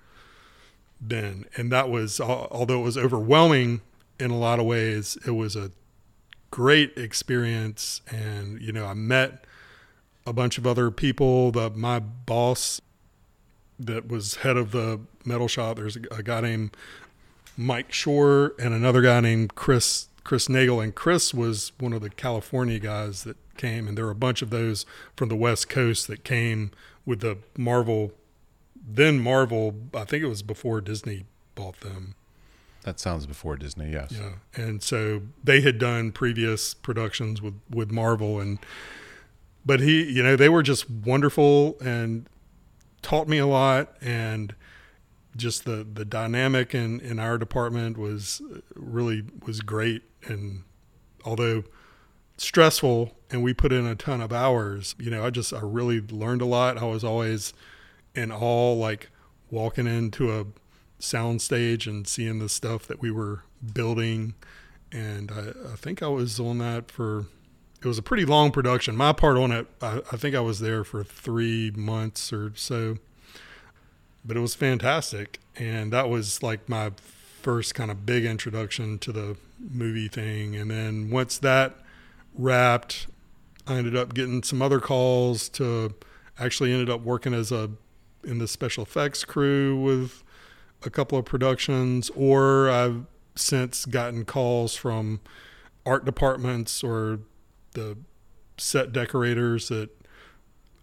[1.06, 1.46] been.
[1.56, 3.82] And that was, although it was overwhelming
[4.20, 5.72] in a lot of ways, it was a
[6.52, 8.02] great experience.
[8.10, 9.46] And, you know, I met
[10.26, 11.52] a bunch of other people.
[11.52, 12.82] The, my boss
[13.80, 16.76] that was head of the metal shop, there's a guy named
[17.56, 22.10] Mike Shore and another guy named Chris Chris Nagel, and Chris was one of the
[22.10, 24.86] California guys that came, and there were a bunch of those
[25.16, 26.72] from the West Coast that came
[27.06, 28.12] with the Marvel.
[28.76, 31.24] Then Marvel, I think it was before Disney
[31.56, 32.16] bought them.
[32.84, 34.12] That sounds before Disney, yes.
[34.12, 38.60] Yeah, and so they had done previous productions with with Marvel, and
[39.66, 42.28] but he, you know, they were just wonderful and
[43.02, 44.54] taught me a lot, and
[45.38, 48.42] just the the dynamic in in our department was
[48.76, 50.64] really was great and
[51.26, 51.64] although
[52.38, 56.02] stressful and we put in a ton of hours you know i just i really
[56.02, 56.78] learned a lot.
[56.78, 57.54] I was always
[58.16, 59.10] in awe like
[59.50, 60.46] walking into a
[61.00, 64.34] sound stage and seeing the stuff that we were building.
[64.92, 67.26] And I, I think i was on that for
[67.82, 68.96] it was a pretty long production.
[68.96, 72.98] My part on it I, I think i was there for three months or so.
[74.26, 75.40] But it was fantastic.
[75.56, 76.92] And that was like my
[77.48, 80.54] first kind of big introduction to the movie thing.
[80.54, 81.78] And then once that
[82.34, 83.08] wrapped,
[83.66, 85.96] I ended up getting some other calls to
[86.38, 87.72] actually ended up working as a
[88.22, 90.26] in the special effects crew with
[90.84, 93.06] a couple of productions or I've
[93.36, 95.22] since gotten calls from
[95.86, 97.20] art departments or
[97.76, 97.98] the
[98.58, 99.90] set decorators that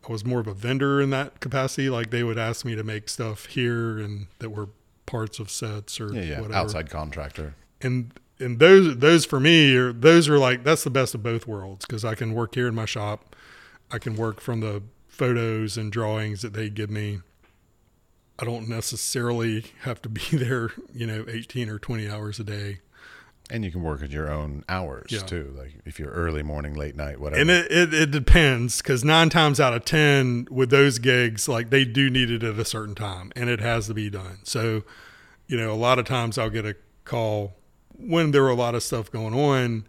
[0.09, 1.90] I was more of a vendor in that capacity.
[1.90, 4.70] Like they would ask me to make stuff here and that were
[5.06, 6.40] parts of sets or yeah, yeah.
[6.40, 6.54] whatever.
[6.54, 7.54] outside contractor.
[7.80, 11.46] And and those those for me are those are like that's the best of both
[11.46, 13.36] worlds because I can work here in my shop,
[13.90, 17.20] I can work from the photos and drawings that they give me.
[18.36, 22.80] I don't necessarily have to be there, you know, 18 or 20 hours a day.
[23.50, 25.20] And you can work at your own hours yeah.
[25.20, 27.40] too, like if you're early morning, late night, whatever.
[27.40, 31.68] And it, it, it depends because nine times out of 10 with those gigs, like
[31.68, 34.38] they do need it at a certain time and it has to be done.
[34.44, 34.83] So,
[35.46, 37.52] you know, a lot of times I'll get a call
[37.98, 39.87] when there were a lot of stuff going on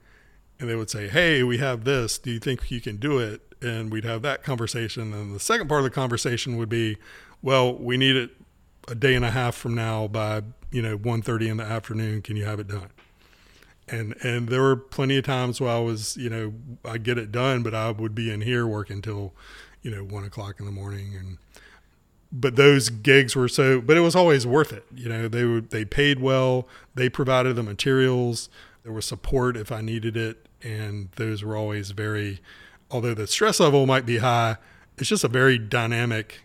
[0.60, 2.18] and they would say, Hey, we have this.
[2.18, 3.42] Do you think you can do it?
[3.62, 5.14] And we'd have that conversation.
[5.14, 6.98] And the second part of the conversation would be,
[7.42, 8.32] well, we need it
[8.88, 10.42] a day and a half from now by,
[10.72, 12.22] you know, 1.30 in the afternoon.
[12.22, 12.90] Can you have it done?
[13.88, 17.32] And and there were plenty of times where I was, you know, I get it
[17.32, 19.34] done, but I would be in here working till,
[19.82, 21.38] you know, one o'clock in the morning, and
[22.32, 24.86] but those gigs were so, but it was always worth it.
[24.94, 28.50] You know, they would they paid well, they provided the materials,
[28.84, 32.40] there was support if I needed it, and those were always very,
[32.90, 34.58] although the stress level might be high,
[34.98, 36.42] it's just a very dynamic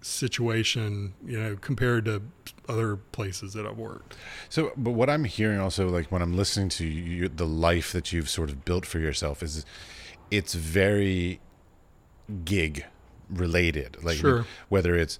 [0.00, 2.22] situation, you know, compared to
[2.70, 4.16] other places that I've worked.
[4.48, 8.12] So, but what I'm hearing also, like when I'm listening to you, the life that
[8.12, 9.66] you've sort of built for yourself is,
[10.30, 11.40] it's very
[12.44, 12.84] gig
[13.28, 14.02] related.
[14.02, 14.46] Like sure.
[14.68, 15.18] whether it's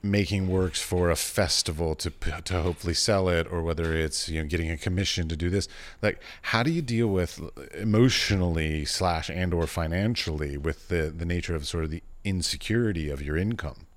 [0.00, 2.10] making works for a festival to
[2.44, 5.66] to hopefully sell it or whether it's you know getting a commission to do this
[6.02, 7.40] like how do you deal with
[7.74, 13.20] emotionally slash and or financially with the the nature of sort of the insecurity of
[13.20, 13.87] your income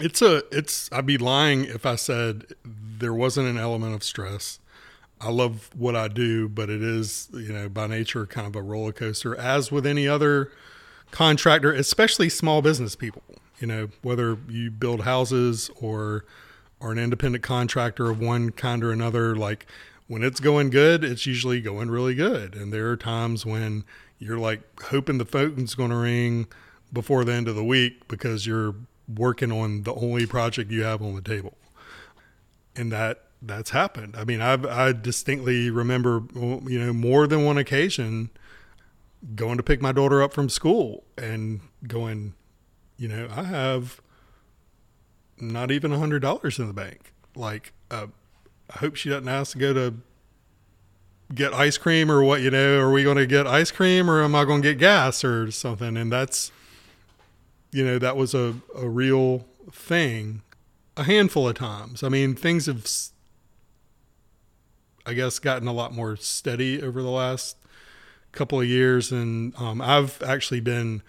[0.00, 4.58] it's a it's I'd be lying if I said there wasn't an element of stress.
[5.20, 8.62] I love what I do, but it is, you know, by nature kind of a
[8.62, 10.52] roller coaster as with any other
[11.10, 13.22] contractor, especially small business people.
[13.58, 16.24] You know, whether you build houses or
[16.80, 19.66] are an independent contractor of one kind or another, like
[20.06, 22.54] when it's going good, it's usually going really good.
[22.54, 23.84] And there are times when
[24.18, 26.46] you're like hoping the phone's going to ring
[26.92, 28.74] before the end of the week because you're
[29.08, 31.56] working on the only project you have on the table.
[32.76, 34.16] And that that's happened.
[34.16, 38.30] I mean, I've, I distinctly remember you know more than one occasion
[39.34, 42.34] going to pick my daughter up from school and going,
[42.96, 44.00] you know, I have
[45.38, 47.12] not even a hundred dollars in the bank.
[47.34, 48.08] Like, uh,
[48.70, 49.94] I hope she doesn't ask to go to
[51.34, 54.22] get ice cream or what, you know, are we going to get ice cream or
[54.22, 55.96] am I going to get gas or something?
[55.96, 56.52] And that's,
[57.70, 60.42] you know, that was a, a real thing
[60.98, 62.02] a handful of times.
[62.02, 62.84] I mean, things have,
[65.06, 67.56] I guess, gotten a lot more steady over the last
[68.32, 71.02] couple of years, and um, I've actually been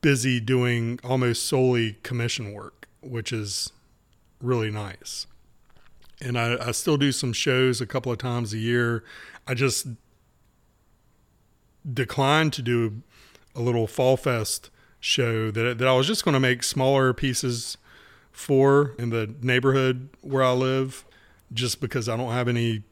[0.00, 3.72] busy doing almost solely commission work, which is
[4.40, 5.26] really nice.
[6.22, 9.02] And I, I still do some shows a couple of times a year.
[9.46, 9.88] I just
[11.92, 13.02] declined to do
[13.54, 14.70] a little fall fest
[15.00, 17.76] show that that I was just going to make smaller pieces
[18.30, 21.04] for in the neighborhood where I live,
[21.52, 22.82] just because I don't have any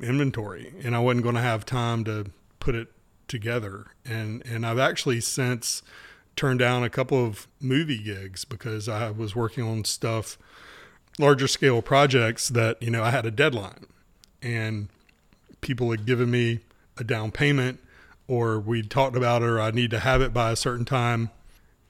[0.00, 2.26] inventory and I wasn't going to have time to
[2.60, 2.88] put it
[3.28, 3.86] together.
[4.04, 5.82] And and I've actually since
[6.36, 10.38] turned down a couple of movie gigs because I was working on stuff
[11.18, 13.86] larger scale projects that you know I had a deadline
[14.40, 14.88] and
[15.60, 16.60] people had given me
[16.96, 17.80] a down payment
[18.28, 21.30] or we talked about it or I need to have it by a certain time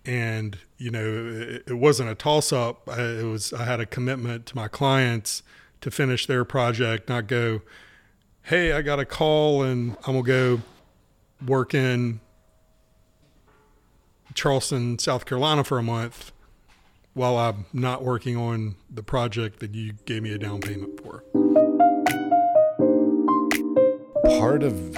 [0.08, 1.06] and you know
[1.38, 5.42] it, it wasn't a toss up it was I had a commitment to my clients
[5.82, 7.60] to finish their project not go
[8.44, 10.60] hey I got a call and I'm to go
[11.46, 12.20] work in
[14.34, 16.32] Charleston South Carolina for a month
[17.12, 21.24] while I'm not working on the project that you gave me a down payment for.
[24.38, 24.96] Part of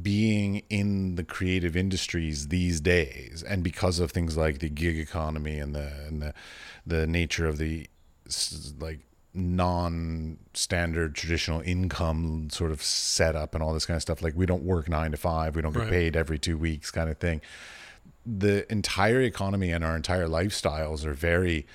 [0.00, 5.58] being in the creative industries these days and because of things like the gig economy
[5.58, 6.32] and the and the,
[6.86, 7.86] the nature of the
[8.80, 9.00] like
[9.34, 14.62] non-standard traditional income sort of setup and all this kind of stuff like we don't
[14.62, 15.90] work 9 to 5 we don't get Right.
[15.90, 17.40] paid every 2 weeks kind of thing
[18.24, 21.66] the entire economy and our entire lifestyles are very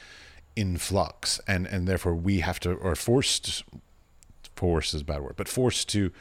[0.55, 3.63] in flux and and therefore we have to or forced
[4.55, 6.11] force is a bad word but forced to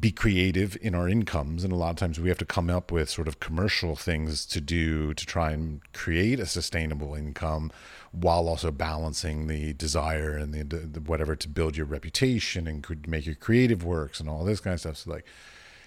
[0.00, 2.90] be creative in our incomes and a lot of times we have to come up
[2.90, 7.70] with sort of commercial things to do to try and create a sustainable income
[8.10, 13.06] while also balancing the desire and the, the whatever to build your reputation and could
[13.06, 14.96] make your creative works and all this kind of stuff.
[14.96, 15.26] So like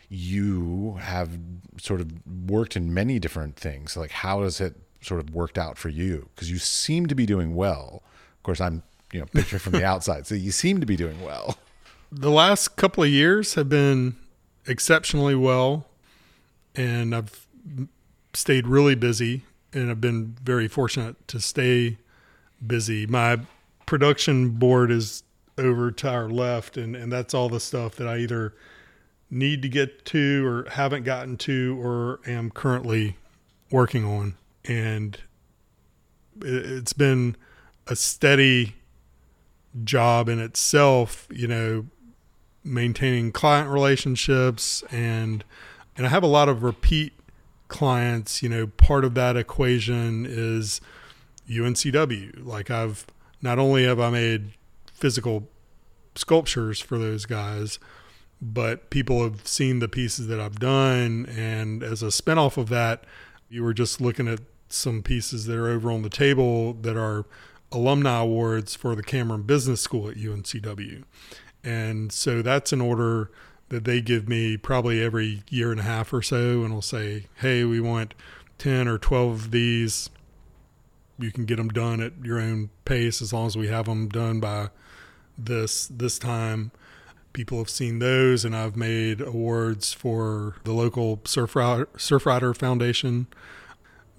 [0.07, 1.37] you have
[1.79, 3.97] sort of worked in many different things.
[3.97, 6.29] Like how has it sort of worked out for you?
[6.33, 8.01] Because you seem to be doing well.
[8.37, 8.81] Of course i'm
[9.11, 10.25] you know picture from the outside.
[10.25, 11.57] So you seem to be doing well
[12.11, 14.15] the last couple of years have been
[14.65, 15.85] exceptionally well
[16.75, 17.47] and I've
[18.33, 19.43] stayed really busy
[19.73, 21.97] and I've been very fortunate to stay
[22.65, 23.05] busy.
[23.05, 23.39] My
[23.85, 25.23] production board is
[25.57, 28.53] over to our left and, and that's all the stuff that I either
[29.29, 33.17] need to get to or haven't gotten to or am currently
[33.71, 34.35] working on.
[34.65, 35.17] And
[36.41, 37.35] it- it's been
[37.87, 38.75] a steady
[39.83, 41.85] job in itself, you know,
[42.63, 45.43] maintaining client relationships and
[45.95, 47.13] and I have a lot of repeat
[47.67, 50.79] clients, you know, part of that equation is
[51.49, 52.45] UNCW.
[52.45, 53.05] Like I've
[53.41, 54.51] not only have I made
[54.93, 55.49] physical
[56.15, 57.79] sculptures for those guys,
[58.41, 63.03] but people have seen the pieces that I've done and as a spinoff of that,
[63.49, 64.39] you were just looking at
[64.69, 67.25] some pieces that are over on the table that are
[67.71, 71.03] alumni awards for the Cameron Business School at UNCW.
[71.63, 73.29] And so that's an order
[73.69, 76.63] that they give me probably every year and a half or so.
[76.63, 78.13] And will say, hey, we want
[78.57, 80.09] 10 or 12 of these.
[81.17, 84.07] You can get them done at your own pace as long as we have them
[84.07, 84.69] done by
[85.37, 86.71] this this time.
[87.31, 93.27] People have seen those, and I've made awards for the local Surfrider, Surf Rider Foundation,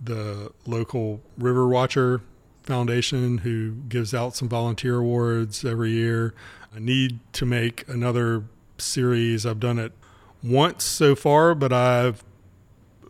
[0.03, 2.21] the local River Watcher
[2.63, 6.35] Foundation, who gives out some volunteer awards every year.
[6.75, 8.45] I need to make another
[8.79, 9.45] series.
[9.45, 9.93] I've done it
[10.43, 12.23] once so far, but I've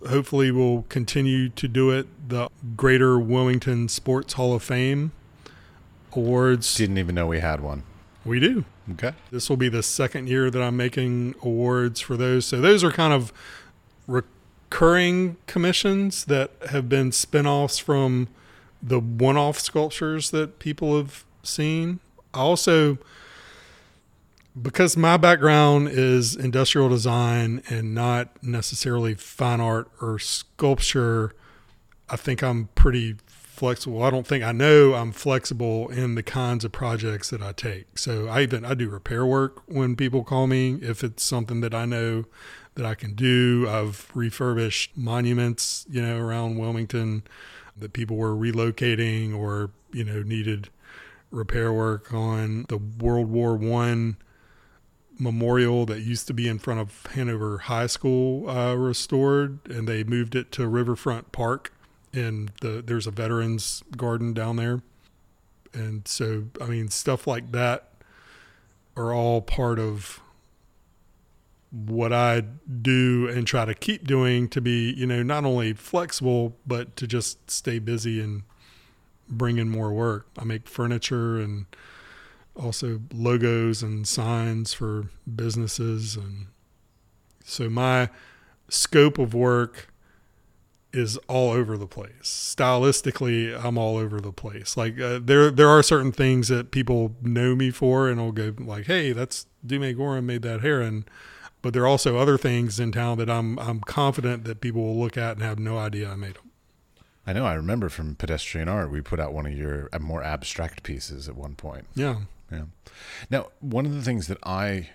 [0.08, 2.06] hopefully will continue to do it.
[2.28, 5.12] The Greater Wilmington Sports Hall of Fame
[6.12, 6.74] awards.
[6.74, 7.82] didn't even know we had one
[8.24, 8.64] We do.
[8.92, 12.46] okay This will be the second year that I'm making awards for those.
[12.46, 13.32] So those are kind of
[14.06, 18.28] recurring commissions that have been spin-offs from
[18.82, 22.00] the one-off sculptures that people have seen.
[22.32, 22.98] I also
[24.62, 31.32] because my background is industrial design and not necessarily fine art or sculpture,
[32.08, 34.02] I think I'm pretty flexible.
[34.02, 37.98] I don't think I know I'm flexible in the kinds of projects that I take.
[37.98, 41.74] So I even I do repair work when people call me if it's something that
[41.74, 42.24] I know
[42.74, 43.66] that I can do.
[43.68, 47.22] I've refurbished monuments, you know, around Wilmington
[47.76, 50.70] that people were relocating or, you know, needed
[51.30, 52.64] repair work on.
[52.68, 54.16] The World War One
[55.20, 60.02] memorial that used to be in front of Hanover High School uh, restored, and they
[60.02, 61.72] moved it to Riverfront Park.
[62.12, 64.82] And the there's a veterans garden down there,
[65.72, 67.90] and so I mean stuff like that
[68.96, 70.20] are all part of
[71.70, 72.42] what I
[72.82, 77.06] do and try to keep doing to be, you know, not only flexible, but to
[77.06, 78.42] just stay busy and
[79.28, 80.26] bring in more work.
[80.36, 81.66] I make furniture and
[82.56, 86.16] also logos and signs for businesses.
[86.16, 86.46] And
[87.44, 88.08] so my
[88.68, 89.88] scope of work
[90.92, 92.54] is all over the place.
[92.56, 94.76] Stylistically, I'm all over the place.
[94.76, 98.54] Like uh, there, there are certain things that people know me for, and I'll go
[98.58, 101.04] like, "Hey, that's Dumay Gorham made that heron."
[101.62, 104.98] But there are also other things in town that I'm I'm confident that people will
[104.98, 106.50] look at and have no idea I made them.
[107.26, 107.44] I know.
[107.44, 111.28] I remember from Pedestrian Art, we put out one of your uh, more abstract pieces
[111.28, 111.86] at one point.
[111.94, 112.16] Yeah.
[112.50, 112.64] Yeah.
[113.30, 114.90] Now, one of the things that I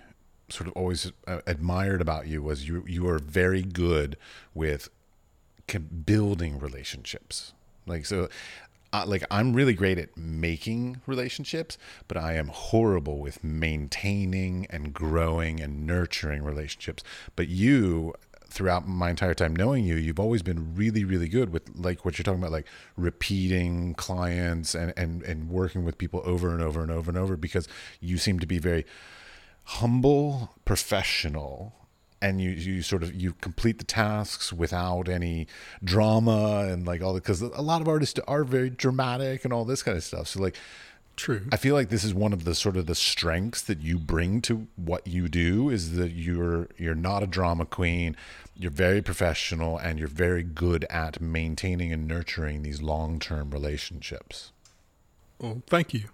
[0.48, 4.16] sort of always uh, admired about you was you you are very good
[4.54, 4.88] with
[6.04, 7.52] building relationships.
[7.86, 8.28] Like so,
[8.92, 11.76] uh, like I'm really great at making relationships,
[12.08, 17.02] but I am horrible with maintaining and growing and nurturing relationships.
[17.34, 18.14] But you
[18.56, 22.18] throughout my entire time knowing you, you've always been really, really good with like what
[22.18, 26.80] you're talking about, like repeating clients and, and, and working with people over and over
[26.80, 27.68] and over and over because
[28.00, 28.86] you seem to be very
[29.64, 31.74] humble, professional,
[32.22, 35.46] and you you sort of you complete the tasks without any
[35.84, 39.66] drama and like all the because a lot of artists are very dramatic and all
[39.66, 40.28] this kind of stuff.
[40.28, 40.56] So like.
[41.16, 41.46] True.
[41.50, 44.42] I feel like this is one of the sort of the strengths that you bring
[44.42, 48.16] to what you do is that you're you're not a drama queen.
[48.58, 54.52] You're very professional and you're very good at maintaining and nurturing these long-term relationships.
[55.38, 56.04] Well, thank you.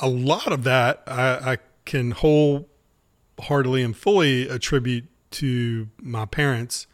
[0.00, 6.86] A lot of that I, I can wholeheartedly and fully attribute to my parents,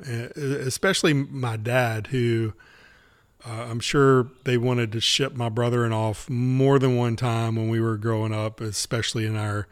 [0.00, 2.52] uh, especially my dad, who
[3.46, 7.56] uh, I'm sure they wanted to ship my brother and off more than one time
[7.56, 9.66] when we were growing up, especially in our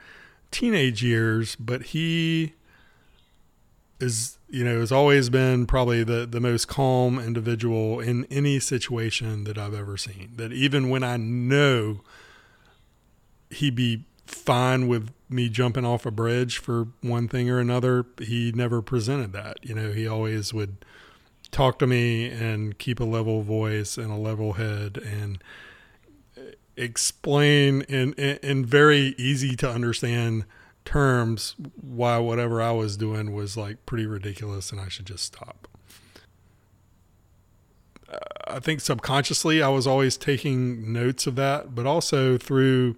[0.50, 1.56] teenage years.
[1.56, 2.54] But he
[4.02, 9.44] is, you know, has always been probably the, the most calm individual in any situation
[9.44, 10.32] that I've ever seen.
[10.36, 12.00] That even when I know
[13.50, 18.06] he'd be fine with me jumping off a bridge for one thing or another.
[18.18, 19.58] He never presented that.
[19.62, 20.84] You know, he always would
[21.50, 25.42] talk to me and keep a level voice and a level head and
[26.76, 30.44] explain in, in, in very easy to understand
[30.84, 35.68] terms why whatever I was doing was like pretty ridiculous and I should just stop.
[38.46, 42.96] I think subconsciously I was always taking notes of that, but also through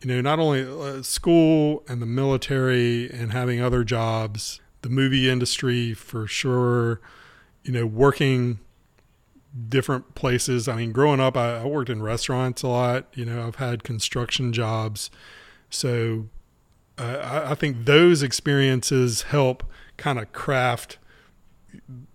[0.00, 5.28] you know, not only uh, school and the military and having other jobs, the movie
[5.28, 7.00] industry for sure,
[7.64, 8.60] you know, working
[9.68, 10.68] different places.
[10.68, 13.06] I mean, growing up, I, I worked in restaurants a lot.
[13.14, 15.10] You know, I've had construction jobs.
[15.68, 16.26] So
[16.98, 19.64] uh, I, I think those experiences help
[19.96, 20.98] kind of craft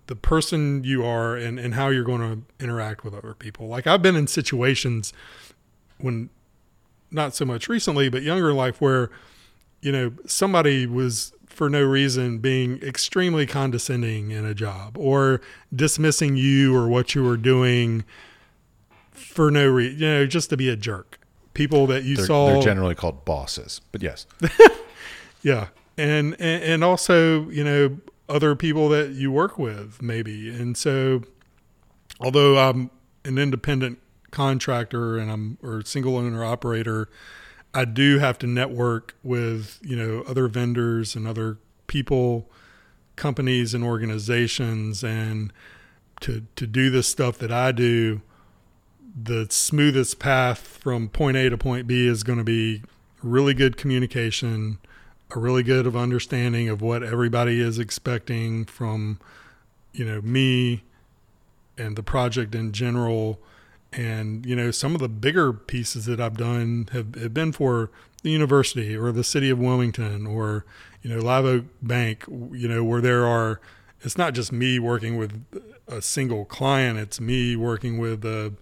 [0.06, 3.68] the person you are and, and how you're going to interact with other people.
[3.68, 5.12] Like I've been in situations
[5.98, 6.30] when
[7.10, 9.10] not so much recently, but younger life where,
[9.80, 15.40] you know, somebody was for no reason being extremely condescending in a job or
[15.74, 18.04] dismissing you or what you were doing
[19.12, 21.20] for no reason, you know, just to be a jerk.
[21.54, 22.46] People that you they're, saw.
[22.48, 24.26] They're generally called bosses, but yes.
[25.42, 25.68] yeah.
[25.96, 27.98] And, and, and also, you know,
[28.28, 30.50] other people that you work with maybe.
[30.50, 31.22] And so,
[32.20, 32.90] although I'm
[33.24, 33.98] an independent
[34.30, 37.08] contractor and I'm or single owner operator,
[37.72, 42.50] I do have to network with you know other vendors and other people,
[43.16, 45.52] companies and organizations, and
[46.20, 48.22] to to do the stuff that I do.
[49.16, 52.82] The smoothest path from point A to point B is going to be
[53.22, 54.78] really good communication,
[55.30, 59.20] a really good of understanding of what everybody is expecting from
[59.92, 60.82] you know me
[61.78, 63.40] and the project in general.
[63.92, 67.90] And, you know, some of the bigger pieces that I've done have, have been for
[68.22, 70.64] the university or the city of Wilmington or,
[71.02, 73.60] you know, Live Oak Bank, you know, where there are,
[74.00, 75.44] it's not just me working with
[75.86, 78.54] a single client, it's me working with the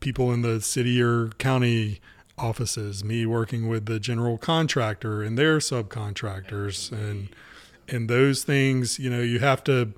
[0.00, 2.00] people in the city or county
[2.36, 7.28] offices, me working with the general contractor and their subcontractors and
[7.88, 9.92] and those things, you know, you have to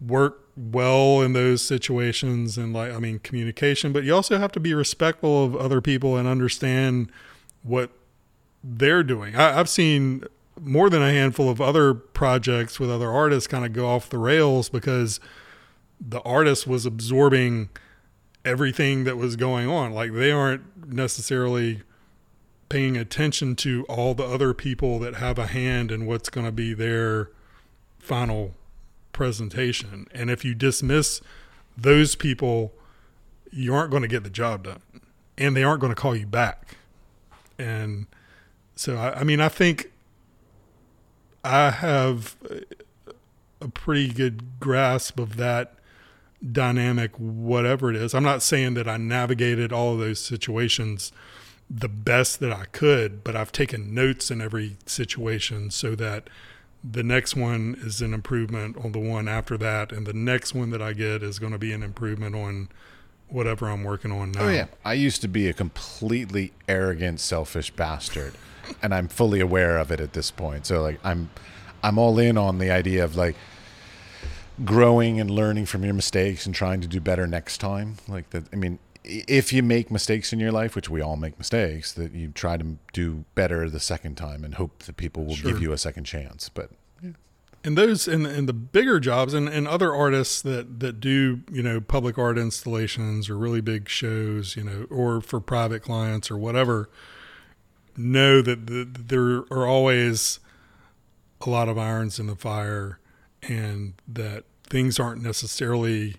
[0.00, 4.60] work well in those situations and like I mean communication, but you also have to
[4.60, 7.10] be respectful of other people and understand
[7.62, 7.90] what
[8.62, 9.36] they're doing.
[9.36, 10.24] I, have seen
[10.60, 14.18] more than a handful of other projects with other artists kind of go off the
[14.18, 15.20] rails because
[16.00, 17.70] the artist was absorbing
[18.44, 19.92] everything that was going on.
[19.92, 21.82] Like they aren't necessarily
[22.68, 26.52] paying attention to all the other people that have a hand in what's going to
[26.52, 27.30] be their
[27.98, 28.54] final
[29.12, 30.06] presentation.
[30.12, 31.20] And if you dismiss
[31.76, 32.72] those people,
[33.50, 34.80] you aren't going to get the job done
[35.36, 36.76] and they aren't going to call you back.
[37.58, 38.06] And
[38.76, 39.90] so, I, I mean, I think
[41.42, 42.36] I have
[43.60, 45.74] a pretty good grasp of that
[46.52, 48.14] dynamic, whatever it is.
[48.14, 51.12] I'm not saying that I navigated all of those situations
[51.68, 56.28] the best that I could, but I've taken notes in every situation so that
[56.82, 60.70] the next one is an improvement on the one after that, and the next one
[60.70, 62.68] that I get is going to be an improvement on
[63.28, 64.42] whatever I'm working on now.
[64.42, 68.34] Oh yeah, I used to be a completely arrogant, selfish bastard,
[68.82, 70.66] and I'm fully aware of it at this point.
[70.66, 71.30] So like I'm,
[71.82, 73.36] I'm all in on the idea of like
[74.64, 77.96] growing and learning from your mistakes and trying to do better next time.
[78.08, 78.44] Like that.
[78.52, 82.12] I mean, if you make mistakes in your life, which we all make mistakes, that
[82.12, 85.52] you try to do better the second time and hope that people will Sure.
[85.52, 86.48] give you a second chance.
[86.48, 86.70] But
[87.62, 91.62] and those and and the bigger jobs and, and other artists that that do you
[91.62, 96.38] know public art installations or really big shows you know or for private clients or
[96.38, 96.88] whatever
[97.98, 100.40] know that the, there are always
[101.42, 102.98] a lot of irons in the fire
[103.42, 106.16] and that things aren't necessarily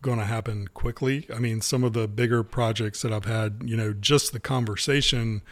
[0.00, 1.26] going to happen quickly.
[1.34, 5.42] I mean some of the bigger projects that i've had you know just the conversation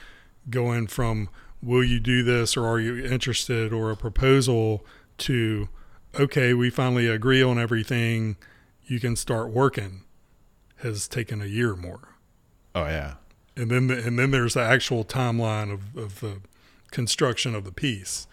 [0.49, 1.28] going from
[1.62, 3.72] will you do this or are you interested?
[3.72, 4.86] or a proposal
[5.18, 5.68] to
[6.14, 8.36] okay we finally agree on everything.
[8.84, 10.05] You can start working
[10.76, 12.16] has taken a year more.
[12.74, 13.14] Oh yeah,
[13.57, 16.40] and then the, and then there's the actual timeline of, of the
[16.90, 18.26] construction of the piece.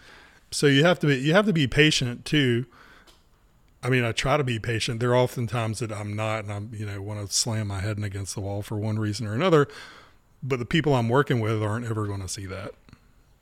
[0.50, 2.66] So you have to be you have to be patient too
[3.84, 6.52] i mean i try to be patient there are often times that i'm not and
[6.52, 9.34] i'm you know want to slam my head against the wall for one reason or
[9.34, 9.68] another
[10.42, 12.72] but the people i'm working with aren't ever going to see that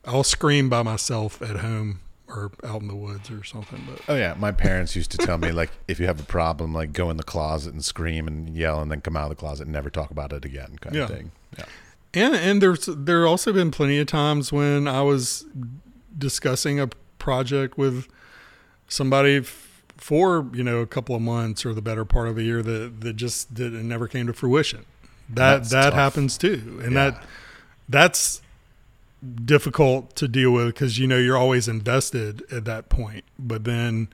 [0.05, 4.15] i'll scream by myself at home or out in the woods or something but oh
[4.15, 4.33] yeah.
[4.39, 7.17] My parents used to tell me like, if you have a problem, like go in
[7.17, 9.89] the closet and scream and yell, and then come out of the closet and never
[9.89, 11.03] talk about it again, kind Yeah.
[11.03, 11.31] of thing.
[11.57, 11.65] Yeah.
[12.13, 15.45] And and there's there also been plenty of times when I was
[16.17, 16.87] discussing a
[17.19, 18.07] project with
[18.87, 19.41] somebody
[20.03, 22.99] for you know a couple of months or the better part of a year that
[23.01, 24.85] that just did it never came to fruition.
[25.29, 25.93] That That's that tough.
[25.93, 27.11] happens too, and Yeah.
[27.11, 27.23] that
[27.87, 28.41] that's
[29.45, 34.09] difficult to deal with because you know you're always invested at that point, but then.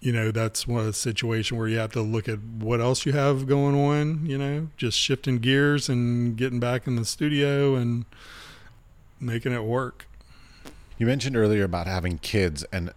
[0.00, 3.46] You know, that's one situation where you have to look at what else you have
[3.46, 8.04] going on, you know, just shifting gears and getting back in the studio and
[9.18, 10.06] making it work.
[10.98, 12.92] You mentioned earlier about having kids, and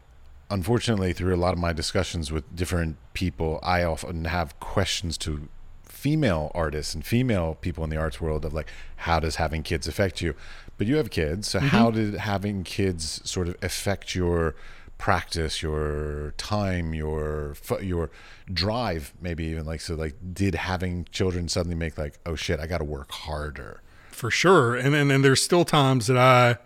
[0.49, 5.49] unfortunately, through a lot of my discussions with different people, I often have questions to
[5.83, 9.87] female artists and female people in the arts world of like, how does having kids
[9.87, 10.35] affect you?
[10.77, 11.67] But you have kids, so mm-hmm.
[11.69, 14.55] how did having kids sort of affect your
[14.97, 18.09] practice, your time, your your
[18.51, 19.95] drive, maybe even like so?
[19.95, 23.81] Like, did having children suddenly make like, oh shit, I got to work harder?
[24.17, 24.75] for sure.
[24.75, 26.57] And and, and there's still times that I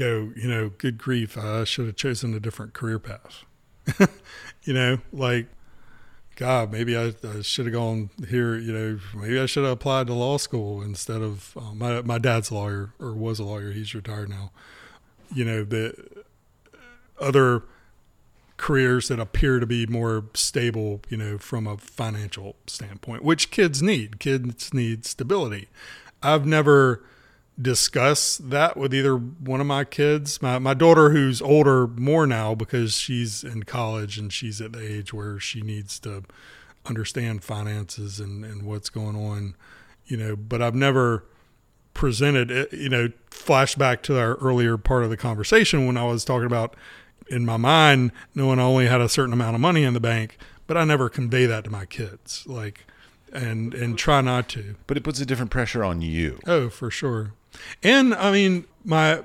[0.00, 3.44] go, you know, good grief, I should have chosen a different career path.
[4.64, 5.46] you know, like,
[6.36, 8.56] God, maybe I, I should have gone here.
[8.56, 12.16] You know, maybe I should have applied to law school instead of um, my my
[12.16, 13.72] dad's lawyer or was a lawyer.
[13.72, 14.50] He's retired now.
[15.34, 15.94] You know, the
[17.20, 17.64] other
[18.56, 23.82] careers that appear to be more stable, you know, from a financial standpoint, which kids
[23.82, 24.18] need.
[24.18, 25.68] Kids need stability.
[26.22, 27.02] I've never
[27.60, 30.40] discussed that with either one of my kids.
[30.40, 34.80] My my daughter who's older more now because she's in college and she's at the
[34.80, 36.24] age where she needs to
[36.86, 39.54] understand finances and, and what's going on,
[40.06, 41.24] you know, but I've never
[41.92, 46.24] presented it, you know, flashback to our earlier part of the conversation when I was
[46.24, 46.74] talking about
[47.28, 50.38] in my mind knowing I only had a certain amount of money in the bank,
[50.66, 52.44] but I never convey that to my kids.
[52.46, 52.86] Like
[53.32, 54.76] and and try not to.
[54.86, 56.38] But it puts a different pressure on you.
[56.46, 57.32] Oh, for sure.
[57.82, 59.22] And I mean, my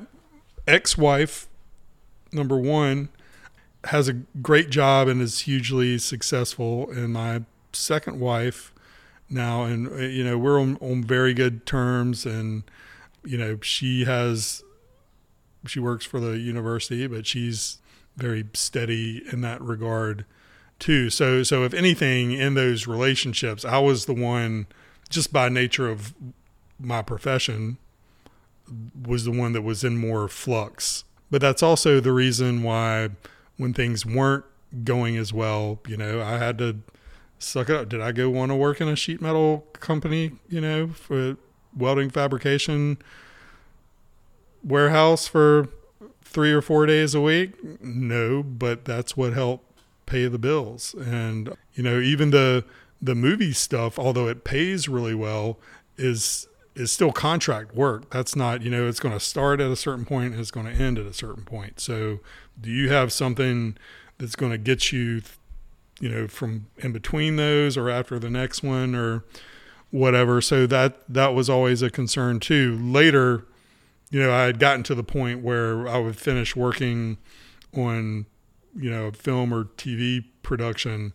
[0.68, 1.48] ex-wife,
[2.32, 3.10] number one,
[3.86, 6.90] has a great job and is hugely successful.
[6.90, 8.74] And my second wife
[9.30, 12.26] now, and uh, you know, we're on, on very good terms.
[12.26, 12.64] And
[13.24, 14.64] you know, she has,
[15.66, 17.80] she works for the university, but she's
[18.16, 20.26] very steady in that regard
[20.80, 21.10] too.
[21.10, 24.68] So, so if anything, in those relationships, I was the one,
[25.10, 26.14] just by nature of
[26.80, 27.78] my profession,
[29.06, 31.04] was the one that was in more flux.
[31.32, 33.10] But that's also the reason why
[33.58, 34.46] when things weren't
[34.84, 36.78] going as well, you know, I had to
[37.40, 37.90] suck it up.
[37.90, 41.38] Did I go want to work in a sheet metal company, you know, for
[41.76, 42.98] welding fabrication?
[44.66, 45.70] warehouse for
[46.24, 47.54] three or four days a week?
[47.82, 49.72] No, but that's what helped
[50.06, 50.94] pay the bills.
[50.96, 52.66] And you know, even the
[53.02, 55.60] the movie stuff, although it pays really well,
[55.98, 58.10] is is still contract work.
[58.12, 60.66] That's not, you know, it's going to start at a certain point and it's going
[60.66, 61.80] to end at a certain point.
[61.80, 62.20] So,
[62.60, 63.78] do you have something
[64.18, 65.22] that's going to get you,
[66.00, 69.24] you know, from in between those or after the next one or
[69.92, 70.42] whatever?
[70.42, 72.78] So that that was always a concern too.
[72.78, 73.46] Later,
[74.12, 77.18] you know, I had gotten to the point where I would finish working
[77.76, 78.26] on,
[78.76, 81.14] you know, film or TV production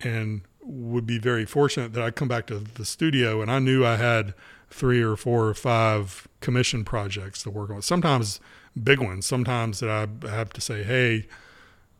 [0.00, 3.84] and would be very fortunate that I'd come back to the studio and I knew
[3.84, 4.34] I had
[4.70, 7.82] three or four or five commission projects to work on.
[7.82, 8.40] Sometimes
[8.82, 11.26] big ones, sometimes that I have to say, hey,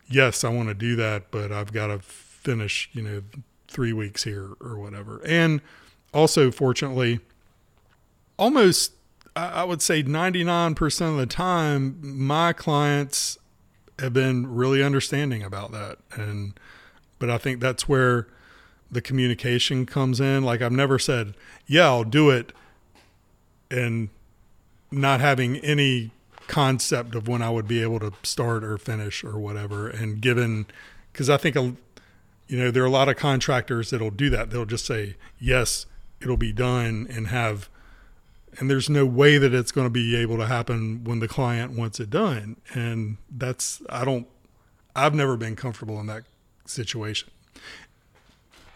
[0.09, 3.23] yes, I want to do that, but I've got to finish, you know,
[3.68, 5.21] three weeks here or whatever.
[5.27, 5.61] And
[6.14, 7.21] also, fortunately,
[8.37, 8.93] almost,
[9.37, 13.39] I would say 99% of the time, my clients
[13.99, 15.99] have been really understanding about that.
[16.12, 16.59] And,
[17.18, 18.27] but I think that's where
[18.91, 20.43] the communication comes in.
[20.43, 21.35] Like I've never said,
[21.66, 22.53] yeah, I'll do it
[23.71, 24.09] and
[24.91, 26.11] not having any
[26.49, 29.89] concept of when I would be able to start or finish or whatever.
[29.89, 30.66] And given,
[31.12, 31.77] because I think, you
[32.59, 34.51] know, there are a lot of contractors that'll do that.
[34.51, 35.87] They'll just say, yes,
[36.21, 37.68] it'll be done and have,
[38.59, 41.79] and there's no way that it's going to be able to happen when the client
[41.79, 42.57] wants it done.
[42.75, 44.27] And that's, I don't,
[44.97, 46.25] I've never been comfortable in that
[46.66, 47.31] situation.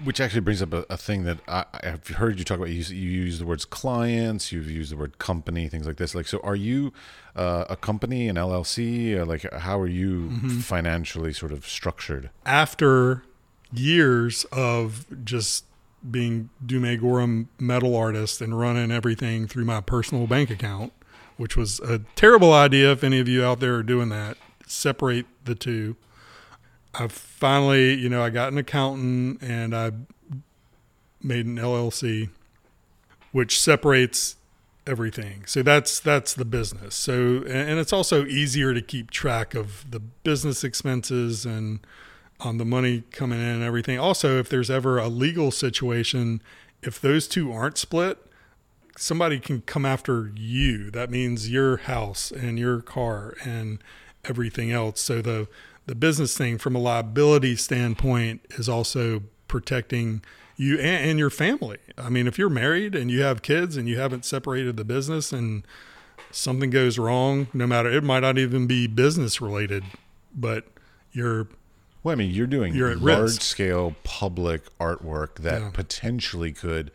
[0.03, 2.71] Which actually brings up a, a thing that I, have heard you talk about.
[2.71, 6.15] You, you, use the words clients, you've used the word company, things like this.
[6.15, 6.93] Like, so are you
[7.37, 9.15] uh, a company, an LLC?
[9.15, 10.59] Or like, how are you mm-hmm.
[10.59, 12.31] financially sort of structured?
[12.45, 13.23] After
[13.73, 15.65] years of just
[16.09, 20.93] being Dumay Gorham metal artist and running everything through my personal bank account,
[21.37, 24.37] which was a terrible idea if any of you out there are doing that.
[24.67, 25.97] Separate the two.
[26.95, 29.93] I finally, you know, I got an accountant and I
[31.23, 32.29] made an LLC,
[33.33, 34.37] which separates
[34.87, 35.45] everything.
[35.47, 36.95] So that's that's the business.
[36.95, 41.81] So and it's also easier to keep track of the business expenses and
[42.41, 43.99] on the money coming in and everything.
[43.99, 46.43] Also, if there's ever a legal situation,
[46.83, 48.19] if those two aren't split,
[48.97, 50.91] somebody can come after you.
[50.91, 53.79] That means your house and your car and
[54.25, 55.01] everything else.
[55.01, 55.49] So the
[55.87, 60.23] the business thing from a liability standpoint is also protecting
[60.57, 61.79] you and, and, your family.
[61.99, 65.33] I mean, if you're married and you have kids and you haven't separated the business
[65.33, 65.67] and
[66.31, 69.85] something goes wrong, no matter it might not even be business related,
[70.35, 70.67] but
[71.13, 71.49] you're
[72.03, 73.43] well, I mean, you're doing you're large risk.
[73.43, 75.71] scale public artwork that yeah.
[75.73, 76.91] potentially could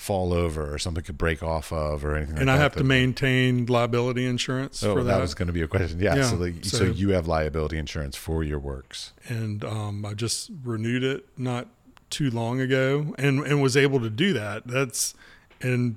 [0.00, 2.38] fall over or something could break off of or anything.
[2.38, 5.16] And like I that have to maintain liability insurance oh, for that.
[5.16, 6.00] That was going to be a question.
[6.00, 6.16] Yeah.
[6.16, 9.12] yeah so, the, so, so, you have liability insurance for your works.
[9.28, 11.68] And um, I just renewed it not
[12.08, 14.66] too long ago and, and was able to do that.
[14.66, 15.14] That's,
[15.60, 15.96] and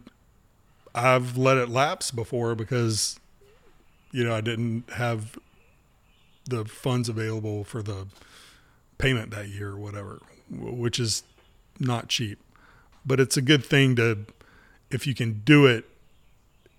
[0.93, 3.17] I've let it lapse before because,
[4.11, 5.39] you know, I didn't have
[6.43, 8.07] the funds available for the
[8.97, 10.19] payment that year or whatever,
[10.51, 11.23] which is
[11.79, 12.37] not cheap
[13.05, 14.25] but it's a good thing to
[14.89, 15.85] if you can do it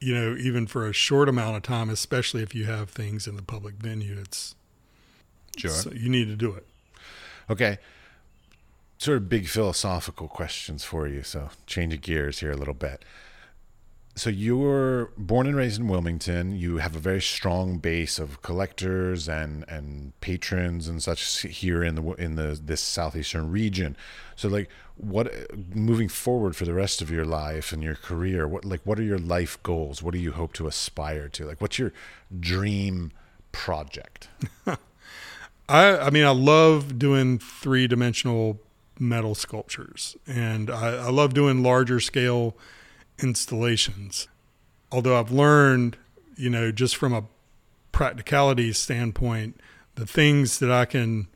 [0.01, 3.37] you know even for a short amount of time especially if you have things in
[3.37, 4.55] the public venue it's
[5.57, 5.71] sure.
[5.71, 6.67] so you need to do it.
[7.49, 7.79] Okay.
[8.99, 13.05] Sort of big philosophical questions for you so change of gears here a little bit
[14.17, 16.57] so you were born and raised in Wilmington.
[16.57, 21.97] You have a very strong base of collectors and and patrons and such here in
[21.97, 23.97] the in the this southeastern region.
[24.37, 25.33] So like what
[25.75, 29.05] moving forward for the rest of your life and your career, what like what are
[29.05, 30.01] your life goals?
[30.01, 31.47] What do you hope to aspire to?
[31.47, 31.93] Like what's your
[32.39, 33.11] dream
[33.51, 34.29] project?
[35.69, 38.61] I I mean I love doing three-dimensional
[39.01, 42.57] metal sculptures and I, I love doing larger scale
[43.23, 44.29] installations.
[44.91, 45.97] Although I've learned,
[46.37, 47.25] you know, just from a
[47.93, 49.61] practicality standpoint,
[49.95, 51.29] the things that I can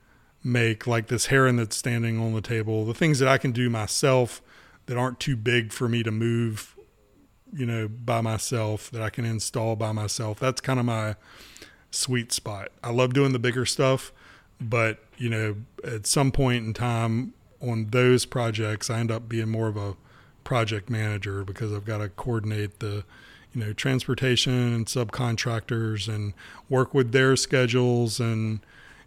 [0.43, 3.69] make, like this heron that's standing on the table, the things that I can do
[3.71, 4.43] myself
[4.87, 6.77] that aren't too big for me to move,
[7.53, 10.39] you know, by myself, that I can install by myself.
[10.41, 11.17] That's kind of my
[11.91, 12.71] sweet spot.
[12.83, 14.13] I love doing the bigger stuff,
[14.61, 19.49] but, you know, at some point in time on those projects, I end up being
[19.49, 19.97] more of a
[20.49, 23.05] project manager because I've got to coordinate the
[23.53, 26.33] you know transportation and subcontractors and
[26.71, 28.61] work with their schedules and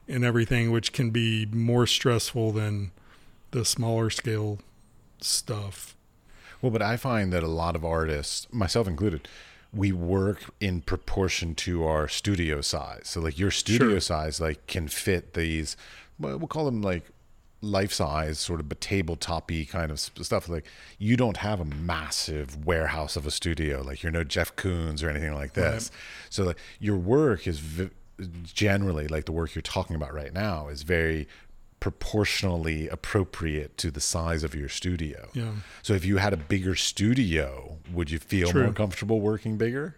[0.07, 2.91] and everything which can be more stressful than
[3.49, 4.59] the smaller scale
[5.19, 5.95] stuff.
[6.61, 9.27] Well, but I find that a lot of artists, myself included,
[9.73, 13.01] we work in proportion to our studio size.
[13.05, 13.99] So like your studio Sure.
[13.99, 15.75] size like can fit these
[16.19, 17.05] well, we'll call them like
[17.61, 20.65] life size sort of tabletopy kind of stuff like
[20.97, 25.09] you don't have a massive warehouse of a studio like you're no Jeff Koons or
[25.09, 25.91] anything like this.
[26.29, 27.91] So like your work is v-
[28.43, 31.27] generally like the work you're talking about right now is very
[31.79, 35.29] proportionally appropriate to the size of your studio.
[35.33, 35.51] Yeah.
[35.81, 38.63] So if you had a bigger studio, would you feel True.
[38.63, 39.95] more comfortable working bigger?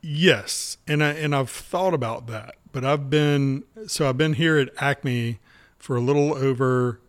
[0.00, 4.56] Yes, and I and I've thought about that, but I've been so I've been here
[4.58, 5.38] at Acme
[5.82, 7.00] for a little over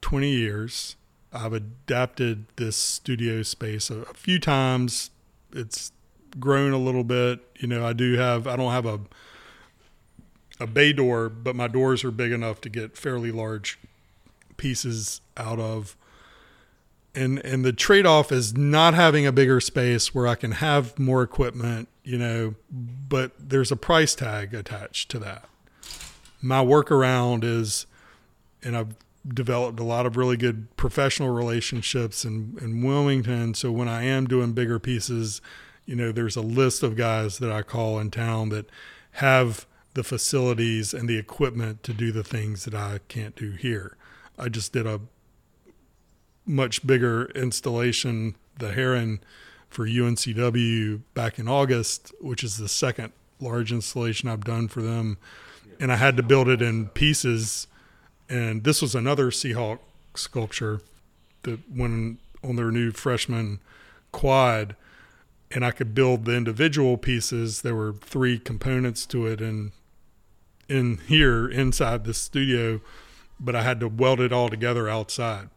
[0.00, 0.96] twenty years.
[1.30, 5.10] I've adapted this studio space a, a few times.
[5.52, 5.92] It's
[6.40, 7.40] grown a little bit.
[7.58, 9.00] You know, I do have I don't have a
[10.58, 13.78] a bay door, but my doors are big enough to get fairly large
[14.56, 15.94] pieces out of
[17.14, 21.22] and and the trade-off is not having a bigger space where I can have more
[21.22, 25.46] equipment, you know, but there's a price tag attached to that.
[26.42, 27.86] My workaround is
[28.62, 28.94] and I've
[29.26, 33.54] developed a lot of really good professional relationships in, in Wilmington.
[33.54, 35.40] So when I am doing bigger pieces,
[35.86, 38.68] you know, there's a list of guys that I call in town that
[39.12, 43.96] have the facilities and the equipment to do the things that I can't do here.
[44.38, 45.00] I just did a
[46.46, 49.20] much bigger installation, the Heron
[49.68, 55.18] for UNCW back in August, which is the second large installation I've done for them.
[55.82, 57.66] And I had to build it in pieces.
[58.28, 59.80] And this was another Seahawk
[60.14, 60.80] sculpture
[61.42, 63.58] that went on their new freshman
[64.12, 64.76] quad.
[65.50, 67.62] And I could build the individual pieces.
[67.62, 69.40] There were three components to it.
[69.40, 69.72] And
[70.68, 72.80] in here, inside the studio,
[73.40, 75.48] but I had to weld it all together outside.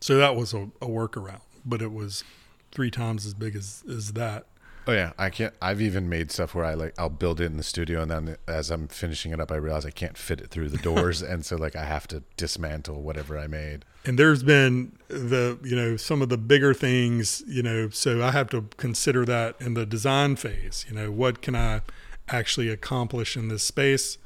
[0.00, 2.24] So that was a, a workaround, but it was
[2.72, 4.46] three times as big as, as that.
[4.86, 5.54] Oh yeah, I can't.
[5.62, 8.36] I've even made stuff where I like I'll build it in the studio, and then
[8.48, 11.44] as I'm finishing it up, I realize I can't fit it through the doors, and
[11.44, 13.84] so like I have to dismantle whatever I made.
[14.04, 18.32] And there's been the, you know, some of the bigger things, you know, so I
[18.32, 20.84] have to consider that in the design phase.
[20.88, 21.82] You know, what can I
[22.28, 24.18] actually accomplish in this space?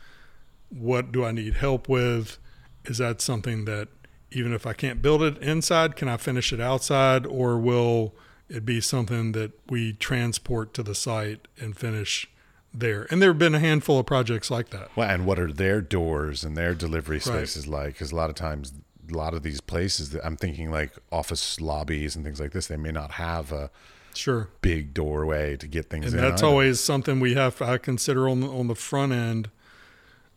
[0.70, 2.38] What do I need help with?
[2.86, 3.88] Is that something that
[4.30, 8.14] even if I can't build it inside, can I finish it outside or will
[8.48, 12.28] it be something that we transport to the site and finish
[12.72, 13.06] there?
[13.10, 14.90] And there have been a handful of projects like that.
[14.96, 17.94] Well, and what are their doors and their delivery spaces like?
[17.94, 18.72] Because a lot of times,
[19.10, 22.66] a lot of these places that I'm thinking like office lobbies and things like this,
[22.66, 23.70] they may not have a
[24.14, 24.48] Sure.
[24.62, 26.20] big doorway to get things and in.
[26.22, 26.50] that's either.
[26.50, 29.50] always something we have I consider on the, on the front end.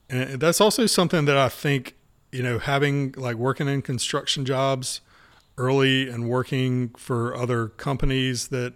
[0.09, 1.95] And that's also something that I think,
[2.31, 5.01] you know, having like working in construction jobs
[5.59, 8.73] early and working for other companies that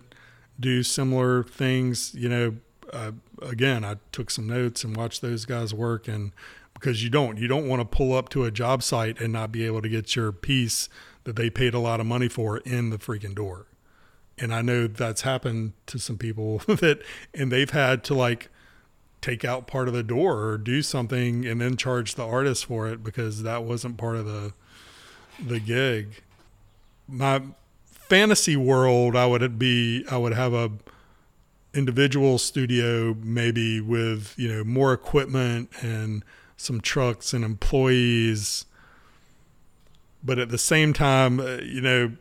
[0.60, 2.56] do similar things, you know,
[2.92, 3.12] uh,
[3.42, 6.32] again, I took some notes and watched those guys work and
[6.74, 9.52] because you don't you don't want to pull up to a job site and not
[9.52, 10.90] be able to get your piece
[11.24, 13.68] that they paid a lot of money for in the freaking door
[14.38, 17.02] and I know that's happened to some people that
[17.34, 18.50] and they've had to like
[19.22, 22.90] take out part of the door or do something and then charge the artist for
[22.90, 24.54] it because that wasn't part of the
[25.44, 26.22] the gig.
[27.08, 27.41] My
[27.86, 30.72] fantasy world I would be I would have a
[31.74, 36.24] individual studio maybe with, you know, more equipment and
[36.56, 38.66] some trucks and employees
[40.24, 42.14] but at the same time, uh, you know,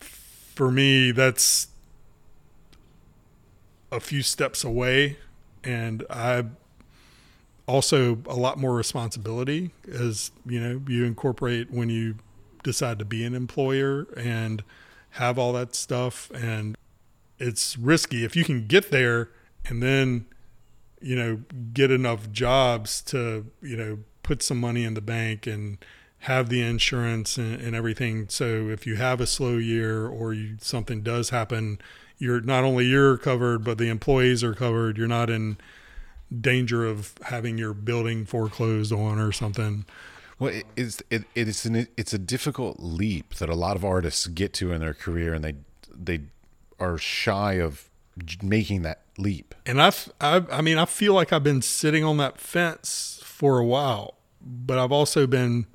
[0.00, 1.68] for me, that's
[3.92, 5.18] a few steps away.
[5.62, 6.44] And I
[7.66, 12.16] also a lot more responsibility as, you know, you incorporate when you
[12.62, 14.62] decide to be an employer and
[15.10, 16.30] have all that stuff.
[16.32, 16.76] And
[17.38, 18.24] it's risky.
[18.24, 19.30] If you can get there
[19.66, 20.26] and then,
[21.00, 21.40] you know,
[21.72, 25.78] get enough jobs to, you know, put some money in the bank and,
[26.24, 28.28] have the insurance and, and, everything.
[28.28, 31.80] So if you have a slow year or you, something does happen,
[32.18, 34.98] you're not only you're covered, but the employees are covered.
[34.98, 35.56] You're not in
[36.38, 39.86] danger of having your building foreclosed on or something.
[40.40, 44.26] Well, it, it's it, it's an it's a difficult leap that a lot of artists
[44.26, 45.54] get to in their career, and they
[45.94, 46.22] they
[46.80, 47.90] are shy of
[48.42, 49.54] making that leap.
[49.66, 53.58] And I, I, I mean, I feel like I've been sitting on that fence for
[53.58, 55.66] a while, but I've also been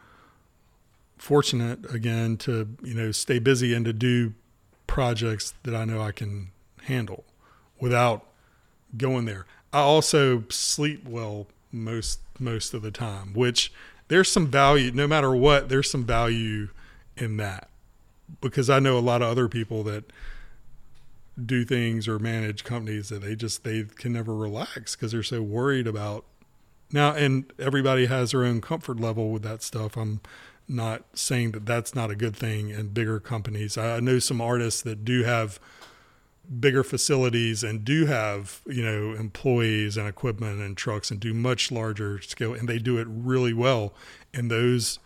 [1.18, 4.34] fortunate again to you know stay busy and to do
[4.88, 6.52] projects that I know I can
[6.84, 7.24] handle
[7.80, 8.26] without
[8.98, 9.46] going there.
[9.72, 13.72] I also sleep well most most of the time, which
[14.08, 16.70] there's some value no matter what, there's some value
[17.18, 17.70] in that.
[18.42, 20.12] Because I know a lot of other people that
[21.44, 25.42] do things or manage companies that they just they can never relax because they're so
[25.42, 26.24] worried about
[26.92, 30.22] now and everybody has their own comfort level with that stuff i'm
[30.68, 34.82] not saying that that's not a good thing in bigger companies i know some artists
[34.82, 35.60] that do have
[36.60, 41.72] bigger facilities and do have you know employees and equipment and trucks and do much
[41.72, 43.94] larger scale and they do it really well
[44.34, 45.00] and those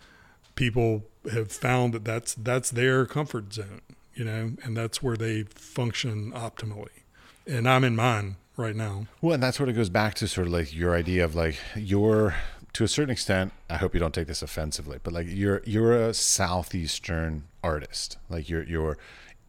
[0.55, 3.81] people have found that that's that's their comfort zone
[4.13, 7.03] you know and that's where they function optimally
[7.47, 10.47] and i'm in mine right now Well, and that sort of goes back to sort
[10.47, 12.35] of like your idea of like your
[12.73, 13.53] to a certain extent.
[13.69, 18.17] I hope you don't take this offensively, but like you're you're a southeastern artist.
[18.29, 18.97] Like your your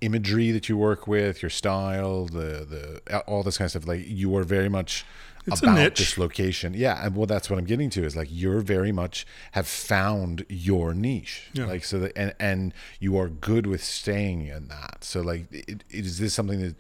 [0.01, 3.87] imagery that you work with, your style, the the all this kind of stuff.
[3.87, 5.05] Like you are very much
[5.47, 6.75] It's about this location.
[6.75, 10.45] Yeah, and well, that's what I'm getting to is like you're very much have found
[10.49, 11.51] your niche.
[11.53, 11.67] Yeah.
[11.67, 15.05] Like so, that, and and you are good with staying in that.
[15.05, 16.77] So like, it, is this something that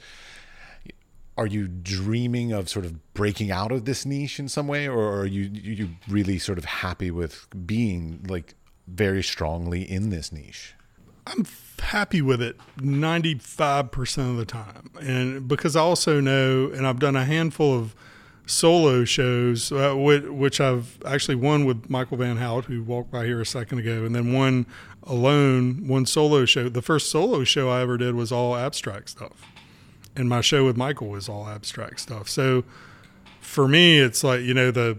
[1.36, 5.18] are you dreaming of sort of breaking out of this niche in some way or
[5.18, 8.54] are you you really sort of happy with being like
[8.86, 10.74] very strongly in this niche
[11.26, 11.46] I'm
[11.80, 14.90] happy with it 95% of the time.
[15.00, 17.94] And because I also know, and I've done a handful of
[18.46, 23.24] solo shows, uh, which, which I've actually one with Michael Van Hout, who walked by
[23.24, 24.66] here a second ago, and then one
[25.04, 26.68] alone, one solo show.
[26.68, 29.46] The first solo show I ever did was all abstract stuff.
[30.16, 32.28] And my show with Michael was all abstract stuff.
[32.28, 32.64] So
[33.40, 34.98] for me, it's like, you know, the,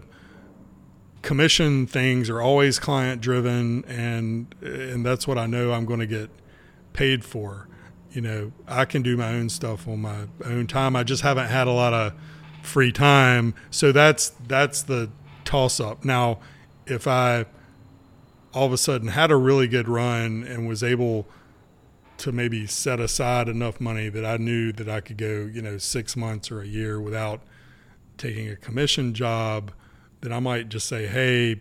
[1.22, 6.06] commission things are always client driven and and that's what I know I'm going to
[6.06, 6.30] get
[6.92, 7.68] paid for.
[8.10, 10.94] You know, I can do my own stuff on my own time.
[10.96, 12.12] I just haven't had a lot of
[12.62, 13.54] free time.
[13.70, 15.10] So that's that's the
[15.44, 16.04] toss up.
[16.04, 16.40] Now,
[16.86, 17.46] if I
[18.52, 21.26] all of a sudden had a really good run and was able
[22.18, 25.78] to maybe set aside enough money that I knew that I could go, you know,
[25.78, 27.40] 6 months or a year without
[28.18, 29.72] taking a commission job,
[30.22, 31.60] then I might just say, "Hey,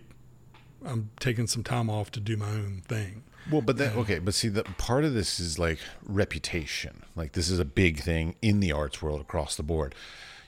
[0.86, 4.34] I'm taking some time off to do my own thing." well but then okay but
[4.34, 7.04] see the part of this is like reputation.
[7.16, 9.96] Like this is a big thing in the arts world across the board.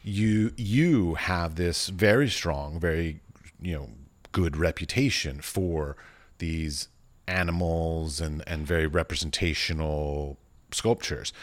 [0.03, 3.19] You you have this very strong very
[3.61, 3.89] you know
[4.31, 5.95] good reputation for
[6.37, 6.87] these
[7.27, 10.37] animals and and very representational
[10.71, 11.33] sculptures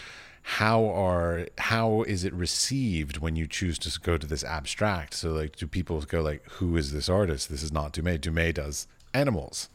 [0.42, 5.14] how are how is it received when you choose to go to this abstract?
[5.14, 7.50] So like do people go like who is this artist?
[7.50, 8.18] This is not Dumay.
[8.18, 9.68] Dumay does animals.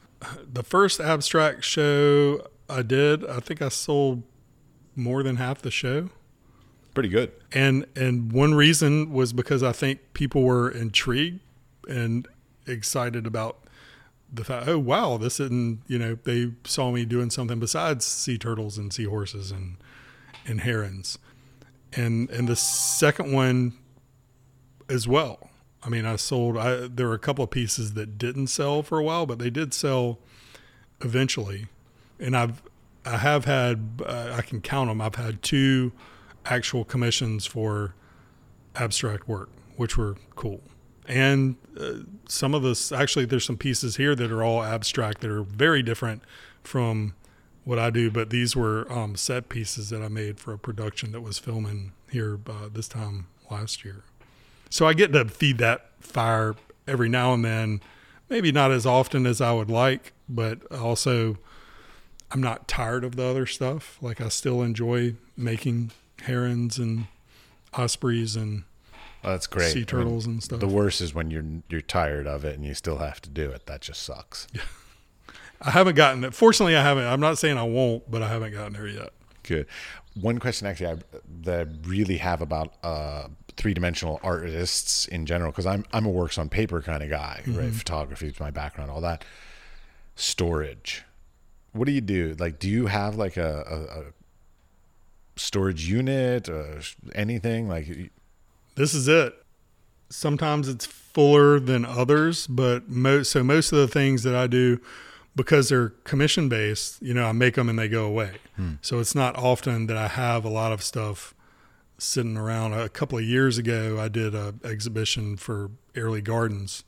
[0.52, 4.24] The first abstract show I did, I think I sold
[4.96, 6.10] more than half the show.
[6.94, 7.32] pretty good.
[7.52, 11.42] And and one reason was because I think people were intrigued
[11.88, 12.28] and
[12.66, 13.58] excited about
[14.34, 18.38] the fact, oh wow, this isn't you know, they saw me doing something besides sea
[18.38, 19.78] turtles and seahorses and
[20.46, 21.18] and herons.
[21.94, 23.74] And and the second one
[24.90, 25.50] as well.
[25.84, 29.00] I mean, I sold I there were a couple of pieces that didn't sell for
[29.00, 30.20] a while, but they did sell
[31.02, 31.68] eventually.
[32.20, 32.62] And I've
[33.06, 35.02] I have had uh, I can count them.
[35.02, 35.92] I've had two
[36.46, 37.94] actual commissions for
[38.76, 40.62] abstract work, which were cool.
[41.08, 41.94] And uh,
[42.28, 45.84] some of this, actually, there's some pieces here that are all abstract that are very
[45.84, 46.24] different
[46.64, 47.14] from
[47.66, 48.10] what I do.
[48.10, 51.92] But these were um, set pieces that I made for a production that was filming
[52.10, 54.04] here uh, this time last year.
[54.70, 56.56] So I get to feed that fire
[56.88, 57.82] every now and then.
[58.30, 61.38] Maybe not as often as I would like, but also
[62.32, 63.98] I'm not tired of the other stuff.
[64.02, 65.92] Like I still enjoy making
[66.24, 67.06] herons and
[67.74, 68.64] ospreys and
[69.24, 69.68] Well, that's great.
[69.72, 70.60] sea I mean, turtles and stuff.
[70.60, 73.52] the worst is when you're you're tired of it and you still have to do
[73.52, 73.68] it.
[73.68, 74.48] That just sucks.
[75.62, 76.34] I haven't gotten it.
[76.34, 77.06] Fortunately, I haven't.
[77.06, 79.10] I'm not saying I won't, but I haven't gotten there yet.
[79.44, 79.68] Good.
[80.20, 80.96] One question actually I,
[81.44, 83.28] that I really have about uh,
[83.58, 87.42] three dimensional artists in general because I'm I'm a works on paper kind of guy,
[87.48, 87.72] right?
[87.72, 89.24] Photography is my background, all that.
[90.16, 91.04] Storage.
[91.74, 92.36] What do you do?
[92.40, 94.04] Like, do you have like a, a, a
[95.36, 96.80] storage unit or
[97.14, 98.12] anything like?
[98.76, 99.34] This is it.
[100.10, 104.80] Sometimes it's fuller than others, but most so most of the things that I do
[105.36, 108.38] because they're commission based, you know, I make them and they go away.
[108.82, 111.34] So it's not often that I have a lot of stuff
[111.98, 112.74] sitting around.
[112.74, 116.84] A couple of years ago, I did a exhibition for Airlie Gardens,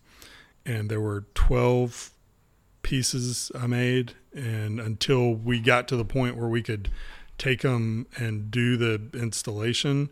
[0.65, 2.11] and there were twelve
[2.83, 6.89] pieces I made, and until we got to the point where we could
[7.37, 10.09] take them and do the installation,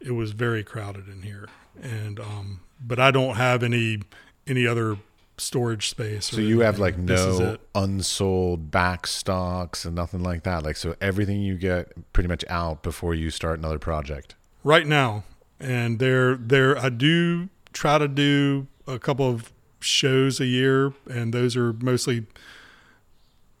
[0.00, 1.48] it was very crowded in here.
[1.82, 4.00] And um, but I don't have any
[4.46, 4.96] any other
[5.38, 6.26] storage space.
[6.26, 7.06] So you have like anything.
[7.14, 10.62] This is no unsold back stocks and nothing like that.
[10.62, 14.34] Like so everything you get pretty much out before you start another project.
[14.64, 15.24] right now,
[15.60, 21.32] and there there I do try to do a couple of shows a year, and
[21.34, 22.26] those are mostly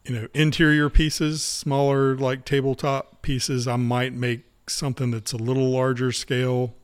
[0.04, 3.68] you know interior pieces, smaller like tabletop pieces.
[3.68, 6.74] I might make something that's a little larger scale.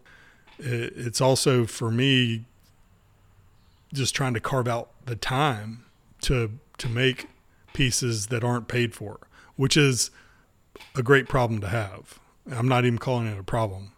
[0.59, 2.45] It's also for me
[3.93, 5.85] just trying to carve out the time
[6.23, 7.29] to to make
[7.73, 9.21] pieces that aren't paid for,
[9.57, 10.11] which is
[10.95, 12.19] a great problem to have.
[12.51, 13.93] I'm not even calling it a problem.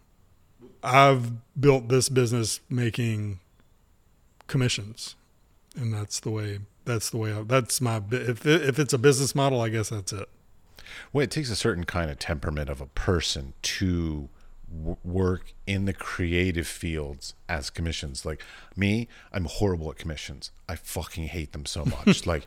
[0.83, 3.39] I've built this business making
[4.47, 5.15] commissions,
[5.75, 6.59] and that's the way.
[6.85, 7.33] That's the way.
[7.33, 8.01] I, that's my.
[8.11, 10.29] If if it's a business model, I guess that's it.
[11.11, 14.29] Well, it takes a certain kind of temperament of a person to
[14.77, 18.25] w- work in the creative fields as commissions.
[18.25, 18.41] Like
[18.75, 20.51] me, I'm horrible at commissions.
[20.67, 22.25] I fucking hate them so much.
[22.25, 22.45] like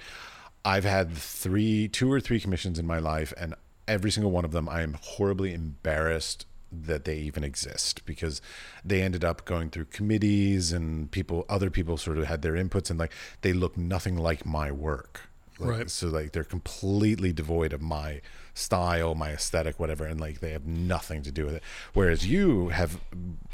[0.64, 3.54] I've had three, two or three commissions in my life, and
[3.86, 8.42] every single one of them, I am horribly embarrassed that they even exist because
[8.84, 12.90] they ended up going through committees and people, other people sort of had their inputs,
[12.90, 15.22] and like they look nothing like my work.
[15.58, 15.90] Like, Right.
[15.90, 18.20] So like they're completely devoid of my
[18.58, 21.62] style, my aesthetic, whatever, and like they have nothing to do with it.
[21.94, 23.00] Whereas you have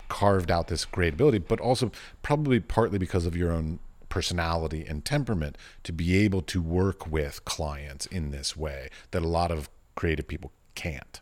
[0.09, 1.91] carved out this great ability, but also
[2.23, 3.79] probably partly because of your own
[4.09, 9.29] personality and temperament to be able to work with clients in this way that a
[9.29, 11.21] lot of creative people can't.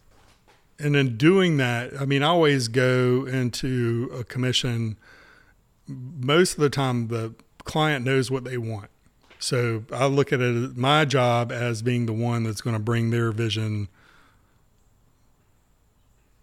[0.79, 4.99] and in doing that, I mean, I always go into a commission.
[5.87, 8.91] Most of the time, the client knows what they want.
[9.43, 13.11] So I look at it my job as being the one that's going to bring
[13.11, 13.89] their vision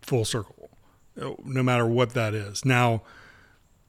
[0.01, 0.69] full circle,
[1.15, 2.65] no matter what that is.
[2.65, 3.03] Now,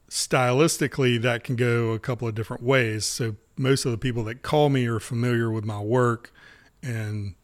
[0.09, 3.05] stylistically, that can go a couple of different ways.
[3.05, 6.31] So most of the people that call me are familiar with my work
[6.81, 7.35] and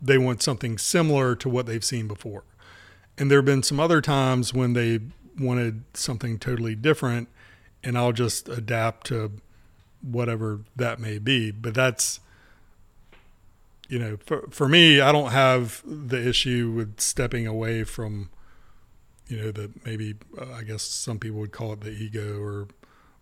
[0.00, 2.44] they want something similar to what they've seen before.
[3.18, 5.00] And there have been some other times when they
[5.36, 7.28] wanted something totally different,
[7.82, 9.32] and I'll just adapt to
[10.10, 11.50] whatever that may be.
[11.50, 12.20] But that's,
[13.88, 18.30] you know, for, for me, I don't have the issue with stepping away from,
[19.28, 22.68] you know, the maybe, uh, I guess some people would call it the ego or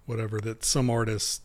[0.06, 1.40] whatever that some artists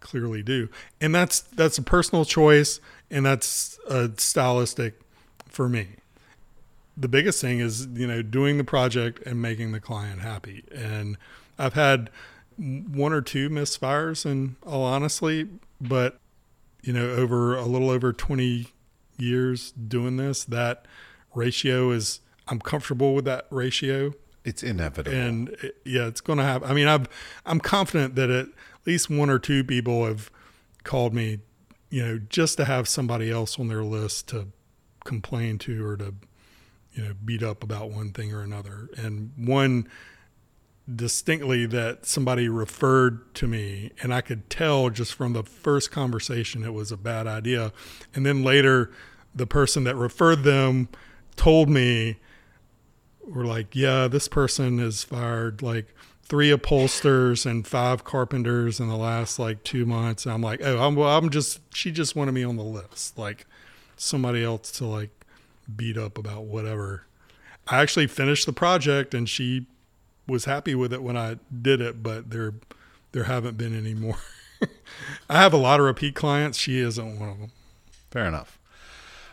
[0.00, 0.68] clearly do.
[1.00, 2.80] And that's, that's a personal choice
[3.10, 5.00] and that's a stylistic
[5.46, 5.88] for me.
[6.96, 10.64] The biggest thing is, you know, doing the project and making the client happy.
[10.74, 11.16] And
[11.58, 12.10] I've had
[12.56, 15.48] one or two misfires in all honestly,
[15.80, 16.18] but
[16.82, 18.66] you know, over a little over 20
[19.18, 20.86] years doing this, that
[21.34, 25.16] ratio is I'm comfortable with that ratio It's inevitable.
[25.16, 26.68] and it, yeah, it's going to happen.
[26.70, 27.08] I mean, I've
[27.46, 28.46] I'm confident that at
[28.84, 30.30] least one or two people have
[30.82, 31.38] called me,
[31.90, 34.48] you know, just to have somebody else on their list to
[35.04, 36.14] complain to or to,
[36.94, 38.88] you know, beat up about one thing or another.
[38.96, 39.88] And one
[40.96, 46.64] distinctly that somebody referred to me and I could tell just from the first conversation
[46.64, 47.72] it was a bad idea.
[48.14, 48.90] And then later
[49.34, 50.88] the person that referred them
[51.36, 52.18] told me
[53.24, 58.96] were like, yeah, this person has fired like three upholsters and five carpenters in the
[58.96, 60.24] last like two months.
[60.24, 63.46] And I'm like, oh, I'm, I'm just, she just wanted me on the list, like
[63.96, 65.10] somebody else to like
[65.74, 67.06] beat up about whatever.
[67.68, 69.66] I actually finished the project and she
[70.26, 72.54] was happy with it when I did it, but there,
[73.12, 74.18] there haven't been any more.
[75.28, 76.58] I have a lot of repeat clients.
[76.58, 77.52] She isn't one of them.
[78.10, 78.58] Fair enough.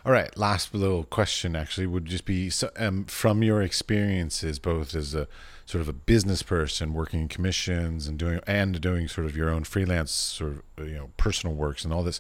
[0.06, 5.14] All right, last little question actually would just be um, from your experiences, both as
[5.14, 5.28] a
[5.66, 9.50] sort of a business person working in commissions and doing and doing sort of your
[9.50, 12.20] own freelance sort of you know personal works and all this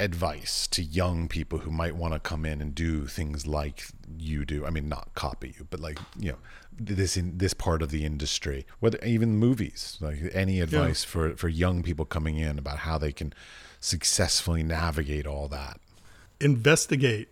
[0.00, 3.86] advice to young people who might want to come in and do things like
[4.18, 4.66] you do.
[4.66, 6.38] I mean, not copy you, but like you know
[6.76, 9.96] this in this part of the industry, whether even movies.
[10.00, 13.32] Like any advice for for young people coming in about how they can
[13.80, 15.78] successfully navigate all that.
[16.40, 17.28] investigate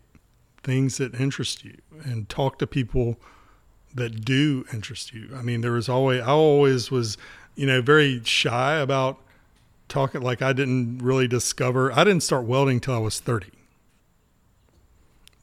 [0.63, 3.17] things that interest you and talk to people
[3.95, 5.29] that do interest you.
[5.35, 7.19] I mean, there was always, I always was,
[7.57, 9.19] you know, very shy about
[9.93, 10.23] talking.
[10.23, 13.49] Like, I didn't really discover, I didn't start welding till I was 30.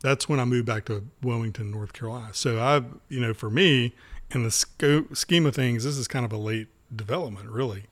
[0.01, 2.33] That's when I moved back to Wilmington, North Carolina.
[2.33, 3.93] So, I, you know, for me,
[4.31, 7.85] in the scope, scheme of things, this is kind of a late development, really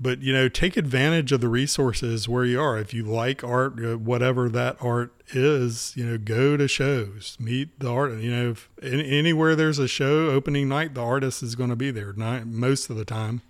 [0.00, 3.82] but you know take advantage of the resources where you are if you like art
[3.84, 8.50] uh, whatever that art is you know go to shows meet the art you know
[8.50, 12.46] if, anywhere there's a show opening night the artist is going to be there not,
[12.46, 13.42] most of the time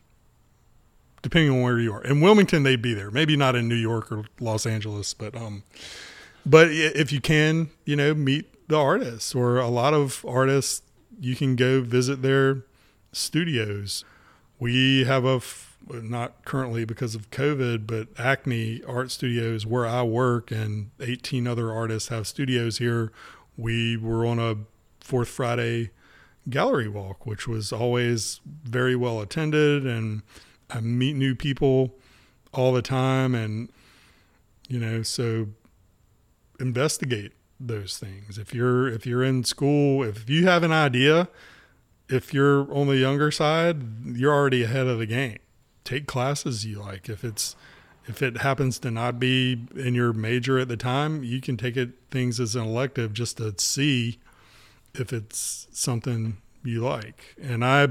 [1.22, 2.02] depending on where you are.
[2.02, 3.10] In Wilmington, they'd be there.
[3.10, 5.62] Maybe not in New York or Los Angeles, but um,
[6.44, 10.82] but if you can, you know, meet the artists or a lot of artists,
[11.20, 12.62] you can go visit their
[13.12, 14.04] studios.
[14.58, 15.40] We have a
[15.90, 21.72] not currently because of COVID, but Acme Art Studios, where I work, and 18 other
[21.72, 23.12] artists have studios here.
[23.56, 24.56] We were on a
[25.00, 25.90] Fourth Friday
[26.50, 30.22] gallery walk, which was always very well attended, and
[30.70, 31.94] I meet new people
[32.52, 33.70] all the time, and
[34.68, 35.48] you know, so
[36.60, 38.38] investigate those things.
[38.38, 41.28] If you're if you're in school, if you have an idea,
[42.08, 45.38] if you're on the younger side, you're already ahead of the game
[45.88, 47.08] take classes you like.
[47.08, 47.56] If it's
[48.06, 51.76] if it happens to not be in your major at the time, you can take
[51.76, 54.18] it things as an elective just to see
[54.94, 57.36] if it's something you like.
[57.40, 57.88] And I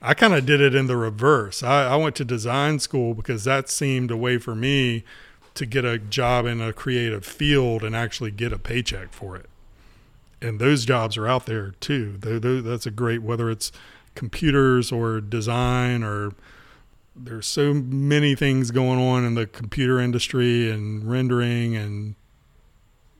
[0.00, 1.62] I kind of did it in the reverse.
[1.62, 5.04] I, I went to design school because that seemed a way for me
[5.54, 9.46] to get a job in a creative field and actually get a paycheck for it.
[10.40, 12.16] And those jobs are out there too.
[12.18, 13.72] They're, they're, that's a great whether it's
[14.14, 16.32] computers or design or
[17.14, 22.14] there's so many things going on in the computer industry and rendering and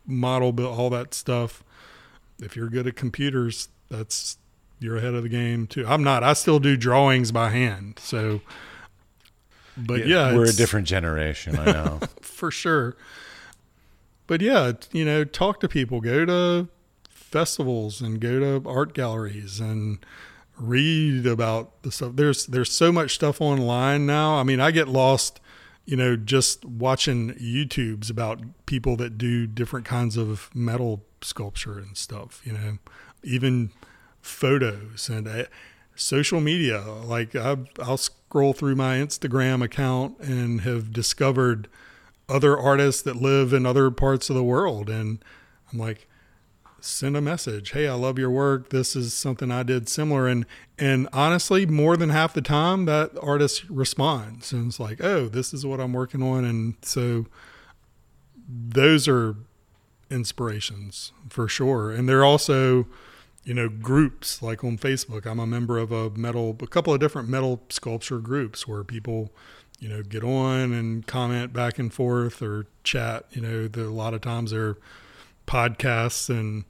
[0.07, 1.63] model all that stuff
[2.41, 4.38] if you're good at computers that's
[4.81, 8.41] you're ahead of the game too i'm not i still do drawings by hand so
[9.77, 12.97] but yeah, yeah we're a different generation i know for sure
[14.27, 16.69] but yeah you know talk to people go to
[17.11, 19.99] festivals and go to art galleries and
[20.59, 22.13] read about the stuff.
[22.15, 24.37] There's there's so much stuff online now.
[24.37, 25.41] I mean, I get lost,
[25.85, 31.97] you know, just watching YouTubes about people that do different kinds of metal sculpture and
[31.97, 32.43] stuff.
[32.45, 32.79] You know,
[33.23, 33.71] even
[34.20, 35.45] photos and uh,
[35.95, 36.81] social media.
[36.82, 41.69] Like I, I'll scroll through my Instagram account and have discovered
[42.28, 45.24] other artists that live in other parts of the world, and
[45.73, 46.07] I'm like
[46.81, 47.73] send a message.
[47.73, 48.70] Hey i love your work.
[48.70, 50.28] This is something i did similar.
[50.28, 50.47] And
[50.78, 55.53] and honestly more than half the time that artist responds and it's like oh this
[55.53, 56.45] is what i'm working on.
[56.45, 57.27] And so
[58.49, 59.36] those are
[60.11, 61.90] inspirations for sure.
[61.90, 62.86] And they're also
[63.49, 67.01] you know groups like on facebook i'm a member of a metal a couple of
[67.01, 69.33] different metal sculpture groups where people
[69.81, 73.89] you know get on and comment back and forth or chat you know the, a
[73.89, 74.77] lot of times they're
[75.47, 76.65] podcasts and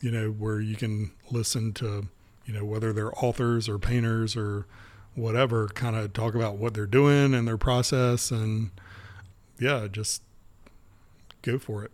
[0.00, 2.08] you know where you can listen to
[2.46, 4.66] you know whether they're authors or painters or
[5.14, 8.70] whatever kind of talk about what they're doing and their process and
[9.58, 10.22] yeah just
[11.42, 11.90] go for it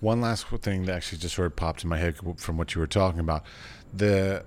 [0.00, 2.80] one last thing that actually just sort of popped in my head from what you
[2.80, 3.44] were talking about.
[3.92, 4.44] The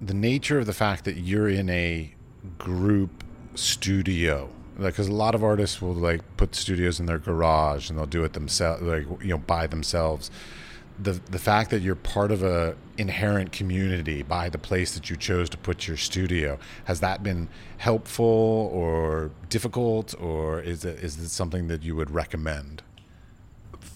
[0.00, 2.14] the nature of the fact that you're in a
[2.56, 3.24] group
[3.54, 4.48] studio
[4.78, 8.06] like because a lot of artists will like put studios in their garage and they'll
[8.06, 10.30] do it themselves like you know by themselves.
[11.00, 15.16] The the fact that you're part of a inherent community by the place that you
[15.16, 17.48] chose to put your studio has that been
[17.78, 22.82] helpful or difficult or is it is it something that you would recommend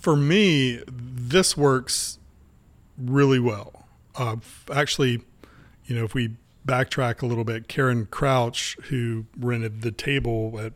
[0.03, 2.19] for me this works
[2.99, 4.37] really well uh,
[4.70, 5.23] actually
[5.87, 10.73] you know if we backtrack a little bit, Karen Crouch, who rented the table at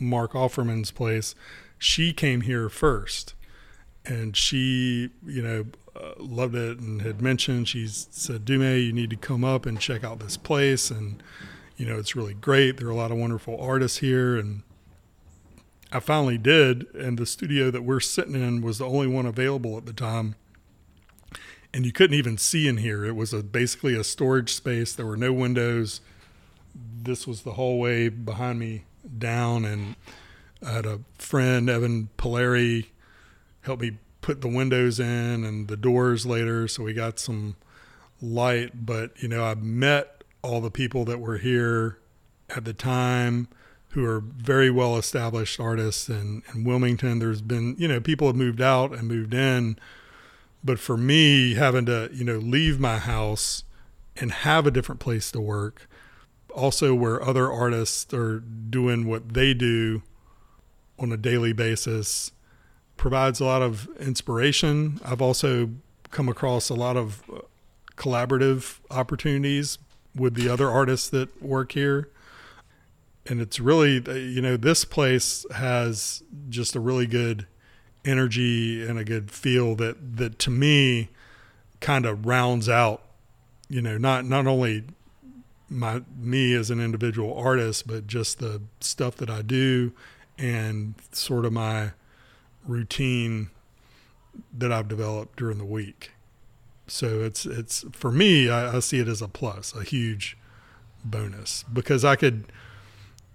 [0.00, 1.34] Mark Offerman's place,
[1.78, 3.34] she came here first.
[4.04, 9.10] And she, you know, uh, loved it and had mentioned, she said, Dume, you need
[9.10, 10.90] to come up and check out this place.
[10.90, 11.22] And,
[11.76, 12.78] you know, it's really great.
[12.78, 14.36] There are a lot of wonderful artists here.
[14.36, 14.62] And
[15.92, 16.86] I finally did.
[16.94, 20.36] And the studio that we're sitting in was the only one available at the time
[21.74, 23.04] and you couldn't even see in here.
[23.04, 24.94] It was a basically a storage space.
[24.94, 26.00] There were no windows.
[26.74, 28.84] This was the hallway behind me
[29.18, 29.96] down, and
[30.64, 32.88] I had a friend, Evan Polari,
[33.62, 37.56] help me put the windows in and the doors later, so we got some
[38.20, 38.86] light.
[38.86, 41.98] But you know, I met all the people that were here
[42.50, 43.48] at the time
[43.92, 47.18] who are very well established artists in, in Wilmington.
[47.18, 49.76] There's been, you know, people have moved out and moved in
[50.64, 53.64] but for me, having to, you know, leave my house
[54.16, 55.88] and have a different place to work,
[56.54, 60.02] also where other artists are doing what they do
[60.98, 62.30] on a daily basis,
[62.96, 65.00] provides a lot of inspiration.
[65.04, 65.70] I've also
[66.10, 67.40] come across a lot of uh,
[67.96, 69.78] collaborative opportunities
[70.14, 72.10] with the other artists that work here.
[73.26, 77.46] And it's really, uh, you know, this place has just a really good
[78.04, 81.08] energy and a good feel that that to me
[81.78, 83.00] kind of rounds out
[83.68, 84.82] you know not not only
[85.72, 89.92] my me as an individual artist, but just the stuff that I do
[90.38, 91.92] and sort of my
[92.66, 93.50] routine
[94.56, 96.12] that I've developed during the week.
[96.86, 100.36] So it's it's for me, I, I see it as a plus, a huge
[101.04, 102.44] bonus because I could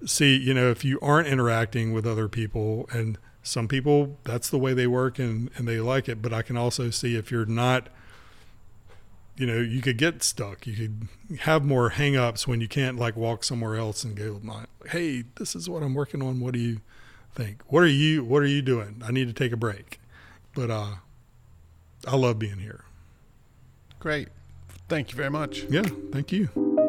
[0.05, 4.57] see, you know, if you aren't interacting with other people and some people that's the
[4.57, 7.45] way they work and, and they like it, but I can also see if you're
[7.45, 7.89] not
[9.37, 10.65] you know, you could get stuck.
[10.65, 14.41] You could have more hangups when you can't like walk somewhere else and go,
[14.89, 16.39] "Hey, this is what I'm working on.
[16.39, 16.81] What do you
[17.35, 17.61] think?
[17.67, 19.01] What are you What are you doing?
[19.05, 19.99] I need to take a break."
[20.55, 20.95] But uh,
[22.07, 22.83] I love being here.
[23.99, 24.29] Great.
[24.89, 25.63] Thank you very much.
[25.69, 26.86] Yeah, thank you.